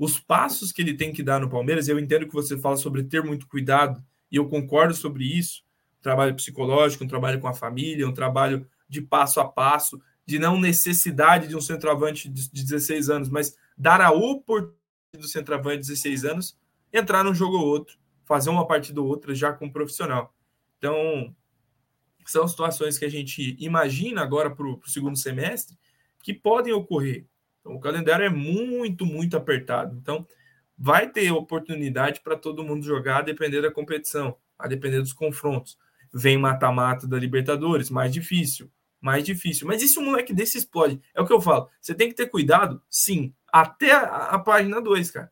[0.04, 3.04] os passos que ele tem que dar no Palmeiras, eu entendo que você fala sobre
[3.04, 5.62] ter muito cuidado, e eu concordo sobre isso.
[6.00, 10.40] Um trabalho psicológico, um trabalho com a família, um trabalho de passo a passo, de
[10.40, 14.76] não necessidade de um centroavante de 16 anos, mas dar a oportunidade
[15.14, 16.58] do centroavante de 16 anos
[16.92, 20.34] entrar num jogo ou outro, fazer uma partida ou outra já com profissional.
[20.78, 21.32] Então,
[22.26, 25.78] são situações que a gente imagina agora para o segundo semestre
[26.24, 27.24] que podem ocorrer.
[27.62, 29.96] Então, o calendário é muito, muito apertado.
[29.96, 30.26] Então,
[30.76, 35.78] vai ter oportunidade para todo mundo jogar, a depender da competição, a depender dos confrontos.
[36.12, 39.66] Vem mata-mata da Libertadores, mais difícil, mais difícil.
[39.66, 41.00] Mas e se um moleque desse explode?
[41.14, 41.68] É o que eu falo.
[41.80, 45.30] Você tem que ter cuidado, sim, até a, a página 2, cara.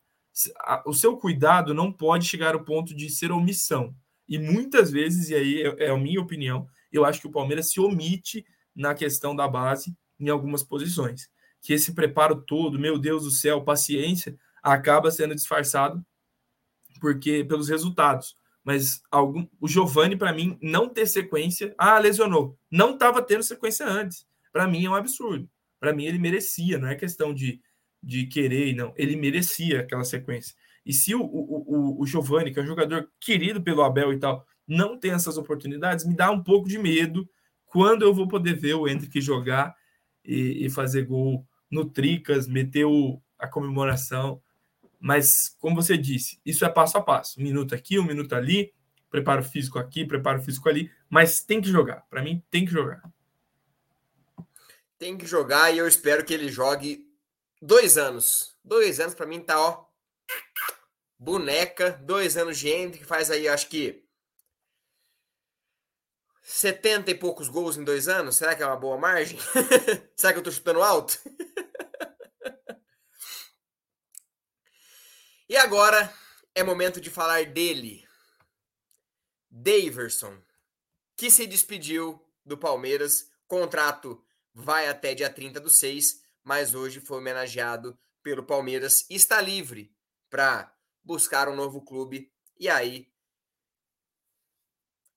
[0.87, 3.95] O seu cuidado não pode chegar ao ponto de ser omissão.
[4.28, 7.70] E muitas vezes, e aí é, é a minha opinião, eu acho que o Palmeiras
[7.70, 11.28] se omite na questão da base em algumas posições.
[11.61, 16.05] Que esse preparo todo, meu Deus do céu, paciência, acaba sendo disfarçado
[17.01, 18.37] porque pelos resultados.
[18.63, 21.75] Mas algum, o Giovani, para mim, não ter sequência.
[21.79, 22.59] Ah, lesionou.
[22.71, 24.27] Não estava tendo sequência antes.
[24.53, 25.49] Para mim é um absurdo.
[25.79, 27.61] Para mim, ele merecia, não é questão de,
[28.03, 28.93] de querer, não.
[28.97, 30.55] Ele merecia aquela sequência.
[30.85, 34.19] E se o, o, o, o Giovani, que é um jogador querido pelo Abel e
[34.19, 37.29] tal, não tem essas oportunidades, me dá um pouco de medo
[37.65, 39.75] quando eu vou poder ver o Hendrick jogar
[40.25, 44.43] e, e fazer gol no Tricas, meter o, a comemoração.
[44.99, 47.41] Mas, como você disse, isso é passo a passo.
[47.41, 48.73] Um minuto aqui, um minuto ali,
[49.11, 52.07] preparo físico aqui, preparo físico ali, mas tem que jogar.
[52.11, 53.03] Para mim, tem que jogar.
[54.99, 57.09] Tem que jogar e eu espero que ele jogue
[57.61, 58.57] dois anos.
[58.62, 59.87] Dois anos para mim tá, ó.
[61.18, 64.05] Boneca, dois anos de Hendrick, faz aí, acho que
[66.43, 68.37] 70 e poucos gols em dois anos?
[68.37, 69.39] Será que é uma boa margem?
[70.16, 71.18] Será que eu tô chutando alto?
[75.51, 76.11] e agora
[76.55, 78.09] é momento de falar dele.
[79.51, 80.41] Daverson,
[81.17, 83.31] que se despediu do Palmeiras.
[83.47, 84.25] Contrato
[84.55, 89.93] vai até dia 30 do 6, mas hoje foi homenageado pelo Palmeiras e está livre
[90.31, 90.73] para
[91.03, 92.33] buscar um novo clube.
[92.57, 93.11] E aí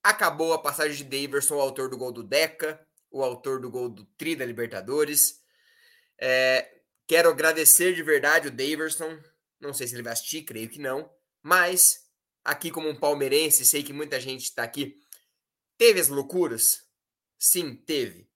[0.04, 3.88] Acabou a passagem de Daverson, o autor do gol do Deca, o autor do gol
[3.88, 5.42] do Tri da Libertadores.
[6.20, 9.18] É, quero agradecer de verdade o Daverson.
[9.64, 11.10] Não sei se ele vai assistir, creio que não.
[11.42, 12.02] Mas,
[12.44, 15.00] aqui como um palmeirense, sei que muita gente está aqui.
[15.78, 16.84] Teve as loucuras?
[17.40, 18.30] Sim, teve.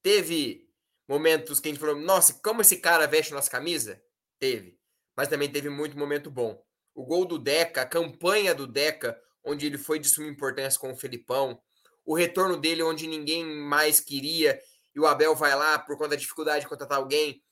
[0.00, 0.68] Teve
[1.08, 4.00] momentos que a gente falou, nossa, como esse cara veste nossa camisa?
[4.38, 4.78] Teve.
[5.16, 6.64] Mas também teve muito momento bom.
[6.94, 10.92] O gol do Deca, a campanha do Deca, onde ele foi de suma importância com
[10.92, 11.60] o Felipão,
[12.04, 14.60] o retorno dele onde ninguém mais queria
[14.94, 17.42] e o Abel vai lá por conta da dificuldade de contratar alguém,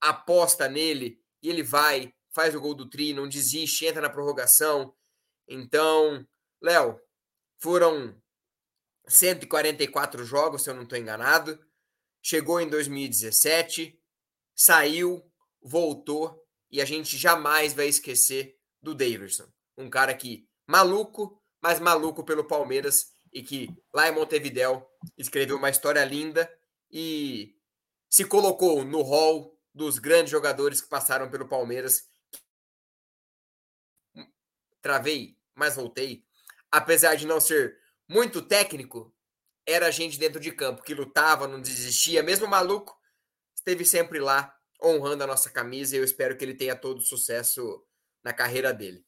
[0.00, 4.94] aposta nele e ele vai, faz o gol do tri, não desiste, entra na prorrogação.
[5.48, 6.22] Então,
[6.60, 7.00] Léo,
[7.58, 8.14] foram
[9.08, 11.58] 144 jogos, se eu não estou enganado.
[12.22, 13.98] Chegou em 2017,
[14.54, 15.22] saiu,
[15.62, 22.22] voltou e a gente jamais vai esquecer do Davidson, um cara que maluco, mas maluco
[22.22, 26.52] pelo Palmeiras e que lá em Montevidéu escreveu uma história linda
[26.90, 27.54] e
[28.10, 32.02] se colocou no hall dos grandes jogadores que passaram pelo Palmeiras.
[34.86, 36.22] Travei, mas voltei.
[36.70, 37.76] Apesar de não ser
[38.08, 39.12] muito técnico,
[39.66, 42.96] era gente dentro de campo que lutava, não desistia, mesmo maluco,
[43.52, 47.84] esteve sempre lá honrando a nossa camisa e eu espero que ele tenha todo sucesso
[48.22, 49.04] na carreira dele.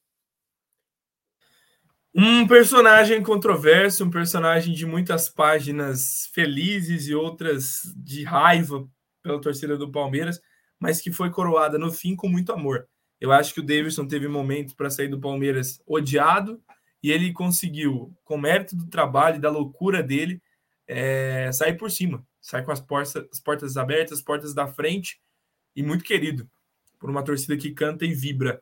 [2.13, 8.85] Um personagem controverso, um personagem de muitas páginas felizes e outras de raiva
[9.23, 10.41] pela torcida do Palmeiras,
[10.77, 12.85] mas que foi coroada no fim com muito amor.
[13.19, 16.61] Eu acho que o Davidson teve momentos para sair do Palmeiras odiado
[17.03, 20.41] e ele conseguiu, com mérito do trabalho e da loucura dele,
[20.87, 25.19] é, sair por cima, sair com as portas, as portas abertas, as portas da frente
[25.75, 26.49] e muito querido
[26.97, 28.61] por uma torcida que canta e vibra.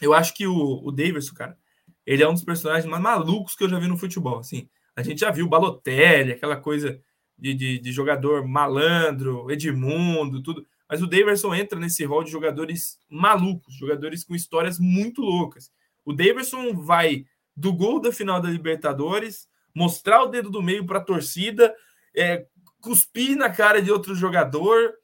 [0.00, 1.58] Eu acho que o, o Davidson, cara,
[2.04, 4.38] ele é um dos personagens mais malucos que eu já vi no futebol.
[4.38, 7.00] Assim, a gente já viu Balotelli, aquela coisa
[7.38, 10.66] de, de, de jogador malandro, Edmundo, tudo.
[10.88, 15.70] Mas o Daverson entra nesse rol de jogadores malucos, jogadores com histórias muito loucas.
[16.04, 17.24] O Daverson vai
[17.56, 21.74] do gol da final da Libertadores, mostrar o dedo do meio para a torcida,
[22.14, 22.46] é,
[22.80, 24.94] cuspir na cara de outro jogador,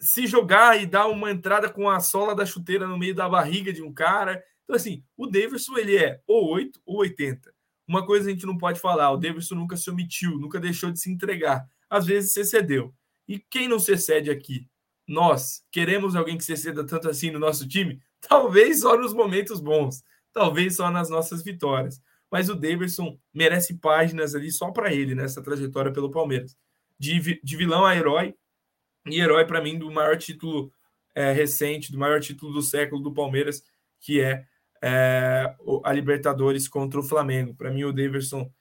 [0.00, 3.72] se jogar e dar uma entrada com a sola da chuteira no meio da barriga
[3.72, 4.42] de um cara.
[4.64, 7.52] Então, assim, o Davidson ele é ou 8 ou 80.
[7.86, 11.00] Uma coisa a gente não pode falar, o Davidson nunca se omitiu, nunca deixou de
[11.00, 11.66] se entregar.
[11.88, 12.94] Às vezes você cedeu.
[13.26, 14.66] E quem não se cede aqui?
[15.08, 17.98] Nós queremos alguém que se ceda tanto assim no nosso time?
[18.20, 20.04] Talvez só nos momentos bons,
[20.34, 22.00] talvez só nas nossas vitórias.
[22.30, 26.54] Mas o Davidson merece páginas ali só para ele nessa trajetória pelo Palmeiras.
[26.98, 28.34] De, de vilão a herói,
[29.06, 30.70] e herói para mim do maior título
[31.14, 33.62] é, recente, do maior título do século do Palmeiras,
[34.00, 34.44] que é,
[34.82, 35.54] é
[35.84, 37.54] a Libertadores contra o Flamengo.
[37.54, 38.52] Para mim, o Davidson,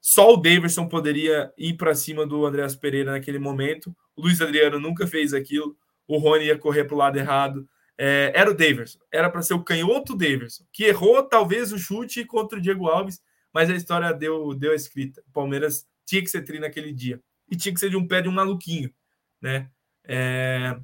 [0.00, 3.94] só o Davidson poderia ir para cima do Andreas Pereira naquele momento.
[4.16, 5.76] O Luiz Adriano nunca fez aquilo.
[6.06, 7.68] O Rony ia correr para o lado errado.
[7.96, 12.24] É, era o Davidson, era para ser o canhoto Davidson, que errou talvez o chute
[12.24, 15.22] contra o Diego Alves, mas a história deu, deu a escrita.
[15.28, 17.20] O Palmeiras tinha que ser tri naquele dia.
[17.48, 18.92] E tinha que ser de um pé de um maluquinho,
[19.40, 19.70] né?
[20.02, 20.76] É...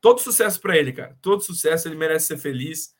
[0.00, 1.16] Todo sucesso para ele, cara.
[1.20, 2.94] Todo sucesso, ele merece ser feliz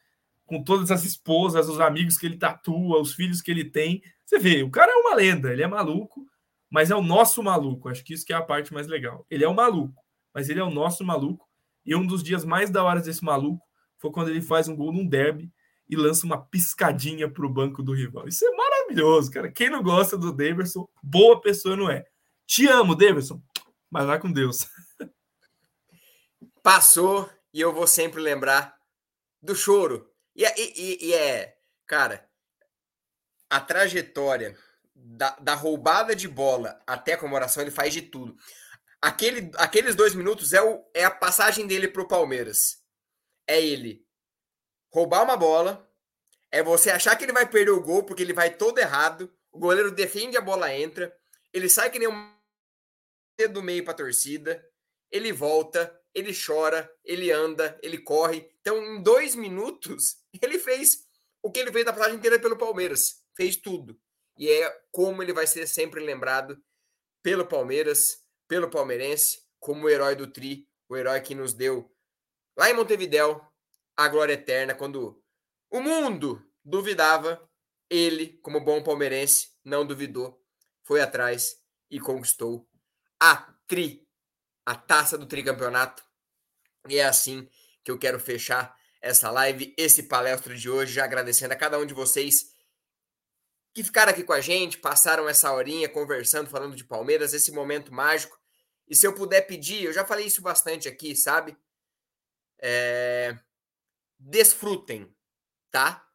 [0.45, 4.03] com todas as esposas, os amigos que ele tatua, os filhos que ele tem.
[4.27, 6.27] Você vê, o cara é uma lenda, ele é maluco,
[6.71, 7.89] mas é o nosso maluco.
[7.89, 9.27] Acho que isso que é a parte mais legal.
[9.29, 10.01] Ele é o maluco,
[10.33, 11.49] mas ele é o nosso maluco
[11.85, 13.67] e um dos dias mais da hora desse maluco
[13.99, 15.53] foi quando ele faz um gol num derby
[15.89, 18.29] e lança uma piscadinha para o banco do rival.
[18.29, 19.51] Isso é maravilhoso, cara.
[19.51, 22.07] Quem não gosta do Davidson, boa pessoa não é.
[22.47, 23.43] Te amo, Davidson,
[23.91, 24.69] mas vai com Deus.
[26.63, 28.77] Passou e eu vou sempre lembrar
[29.43, 30.09] do choro.
[30.37, 31.57] E, é, e, e é,
[31.87, 32.25] cara,
[33.49, 34.57] a trajetória
[35.03, 38.37] da, da roubada de bola até a comemoração, ele faz de tudo.
[39.01, 42.83] Aquele, aqueles dois minutos é, o, é a passagem dele para o Palmeiras.
[43.47, 44.07] É ele
[44.93, 45.89] roubar uma bola,
[46.51, 49.59] é você achar que ele vai perder o gol porque ele vai todo errado, o
[49.59, 51.15] goleiro defende, a bola entra,
[51.53, 52.31] ele sai que nem um
[53.53, 54.63] do meio para torcida,
[55.11, 58.51] ele volta, ele chora, ele anda, ele corre.
[58.61, 61.07] Então, em dois minutos, ele fez
[61.43, 63.23] o que ele fez na passagem inteira pelo Palmeiras.
[63.35, 63.99] Fez tudo.
[64.41, 66.59] E é como ele vai ser sempre lembrado
[67.23, 71.95] pelo Palmeiras, pelo palmeirense como o herói do Tri, o herói que nos deu
[72.57, 73.47] lá em Montevidéu
[73.95, 75.23] a glória eterna quando
[75.71, 77.47] o mundo duvidava,
[77.91, 80.43] ele, como bom palmeirense, não duvidou,
[80.85, 81.61] foi atrás
[81.91, 82.67] e conquistou
[83.21, 83.37] a
[83.67, 84.09] Tri,
[84.65, 86.03] a taça do tricampeonato.
[86.89, 87.47] E é assim
[87.85, 91.85] que eu quero fechar essa live, esse palestra de hoje, já agradecendo a cada um
[91.85, 92.50] de vocês
[93.73, 97.93] que ficaram aqui com a gente, passaram essa horinha conversando, falando de Palmeiras, esse momento
[97.93, 98.39] mágico.
[98.89, 101.57] E se eu puder pedir, eu já falei isso bastante aqui, sabe?
[102.59, 103.39] É...
[104.19, 105.15] Desfrutem,
[105.71, 106.07] tá?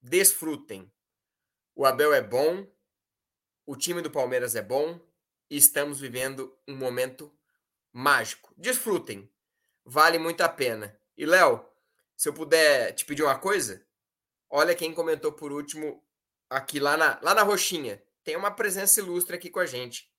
[0.00, 0.90] Desfrutem.
[1.74, 2.66] O Abel é bom,
[3.64, 5.00] o time do Palmeiras é bom
[5.48, 7.32] e estamos vivendo um momento
[7.92, 8.52] mágico.
[8.56, 9.30] Desfrutem.
[9.84, 10.98] Vale muito a pena.
[11.16, 11.64] E Léo,
[12.16, 13.86] se eu puder te pedir uma coisa,
[14.48, 16.02] olha quem comentou por último
[16.52, 18.02] aqui lá na, lá na roxinha.
[18.22, 20.10] Tem uma presença ilustre aqui com a gente.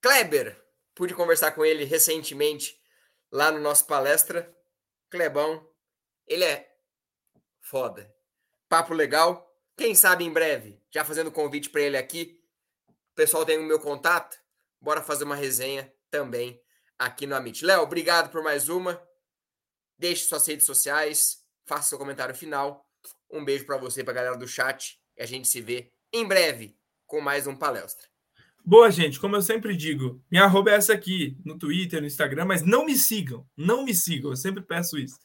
[0.00, 0.62] Kleber,
[0.94, 2.80] pude conversar com ele recentemente
[3.32, 4.54] lá no nosso palestra.
[5.10, 5.68] Klebão,
[6.26, 6.70] ele é
[7.60, 8.14] foda.
[8.68, 9.50] Papo legal.
[9.76, 12.40] Quem sabe em breve, já fazendo convite para ele aqui.
[12.88, 14.38] O pessoal tem o meu contato.
[14.80, 16.62] Bora fazer uma resenha também
[16.98, 17.64] aqui no Amit.
[17.64, 19.02] Léo, obrigado por mais uma.
[19.98, 22.88] Deixe suas redes sociais, faça seu comentário final.
[23.30, 25.00] Um beijo para você, para a galera do chat.
[25.16, 26.76] E a gente se vê em breve
[27.06, 28.06] com mais um palestra.
[28.64, 32.46] Boa, gente, como eu sempre digo, minha arroba é essa aqui, no Twitter, no Instagram,
[32.46, 35.18] mas não me sigam, não me sigam, eu sempre peço isso.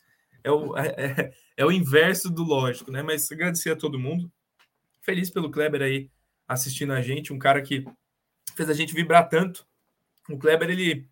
[0.44, 3.02] É o, é, é, é o inverso do lógico, né?
[3.02, 4.30] Mas agradecer a todo mundo.
[5.02, 6.12] Feliz pelo Kleber aí
[6.48, 7.86] assistindo a gente, um cara que
[8.56, 9.66] fez a gente vibrar tanto.
[10.30, 11.08] O Kleber, ele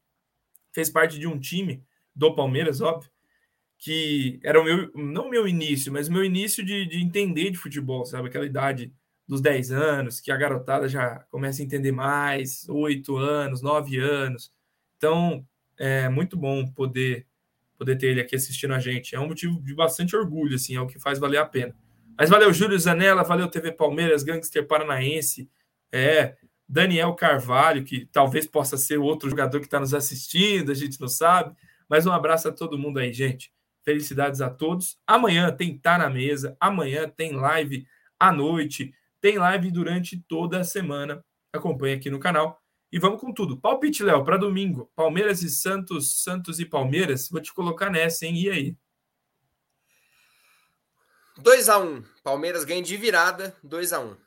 [0.73, 3.09] fez parte de um time do Palmeiras, óbvio,
[3.77, 8.05] que era o meu, não meu início, mas meu início de, de entender de futebol,
[8.05, 8.27] sabe?
[8.27, 8.91] Aquela idade
[9.27, 14.51] dos 10 anos, que a garotada já começa a entender mais, 8 anos, 9 anos.
[14.97, 15.45] Então,
[15.77, 17.27] é muito bom poder
[17.77, 19.15] poder ter ele aqui assistindo a gente.
[19.15, 21.75] É um motivo de bastante orgulho, assim, é o que faz valer a pena.
[22.17, 25.47] Mas valeu Júlio Zanella, valeu TV Palmeiras, Gangster Paranaense,
[25.91, 26.35] é,
[26.67, 31.07] Daniel Carvalho, que talvez possa ser outro jogador que está nos assistindo, a gente não
[31.07, 31.55] sabe.
[31.87, 33.51] Mas um abraço a todo mundo aí, gente.
[33.87, 34.99] Felicidades a todos.
[35.07, 37.87] Amanhã tem Tá na Mesa, amanhã tem live
[38.19, 38.93] à noite.
[39.21, 41.23] Tem live durante toda a semana.
[41.53, 42.61] Acompanhe aqui no canal.
[42.91, 43.55] E vamos com tudo.
[43.55, 44.91] Palpite, Léo, para domingo.
[44.93, 47.29] Palmeiras e Santos, Santos e Palmeiras.
[47.29, 48.35] Vou te colocar nessa, hein?
[48.35, 48.77] E aí?
[51.39, 52.03] 2x1.
[52.21, 54.17] Palmeiras ganha de virada, 2x1.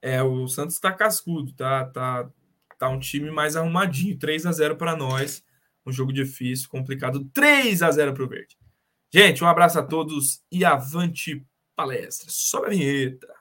[0.00, 2.30] É, o Santos tá cascudo, tá, tá,
[2.78, 4.18] tá um time mais arrumadinho.
[4.18, 5.44] 3 a 0 para nós.
[5.90, 7.28] Um jogo difícil, complicado.
[7.34, 8.56] 3 a 0 para o Verde.
[9.12, 12.28] Gente, um abraço a todos e avante palestra.
[12.30, 13.39] Sobe a vinheta.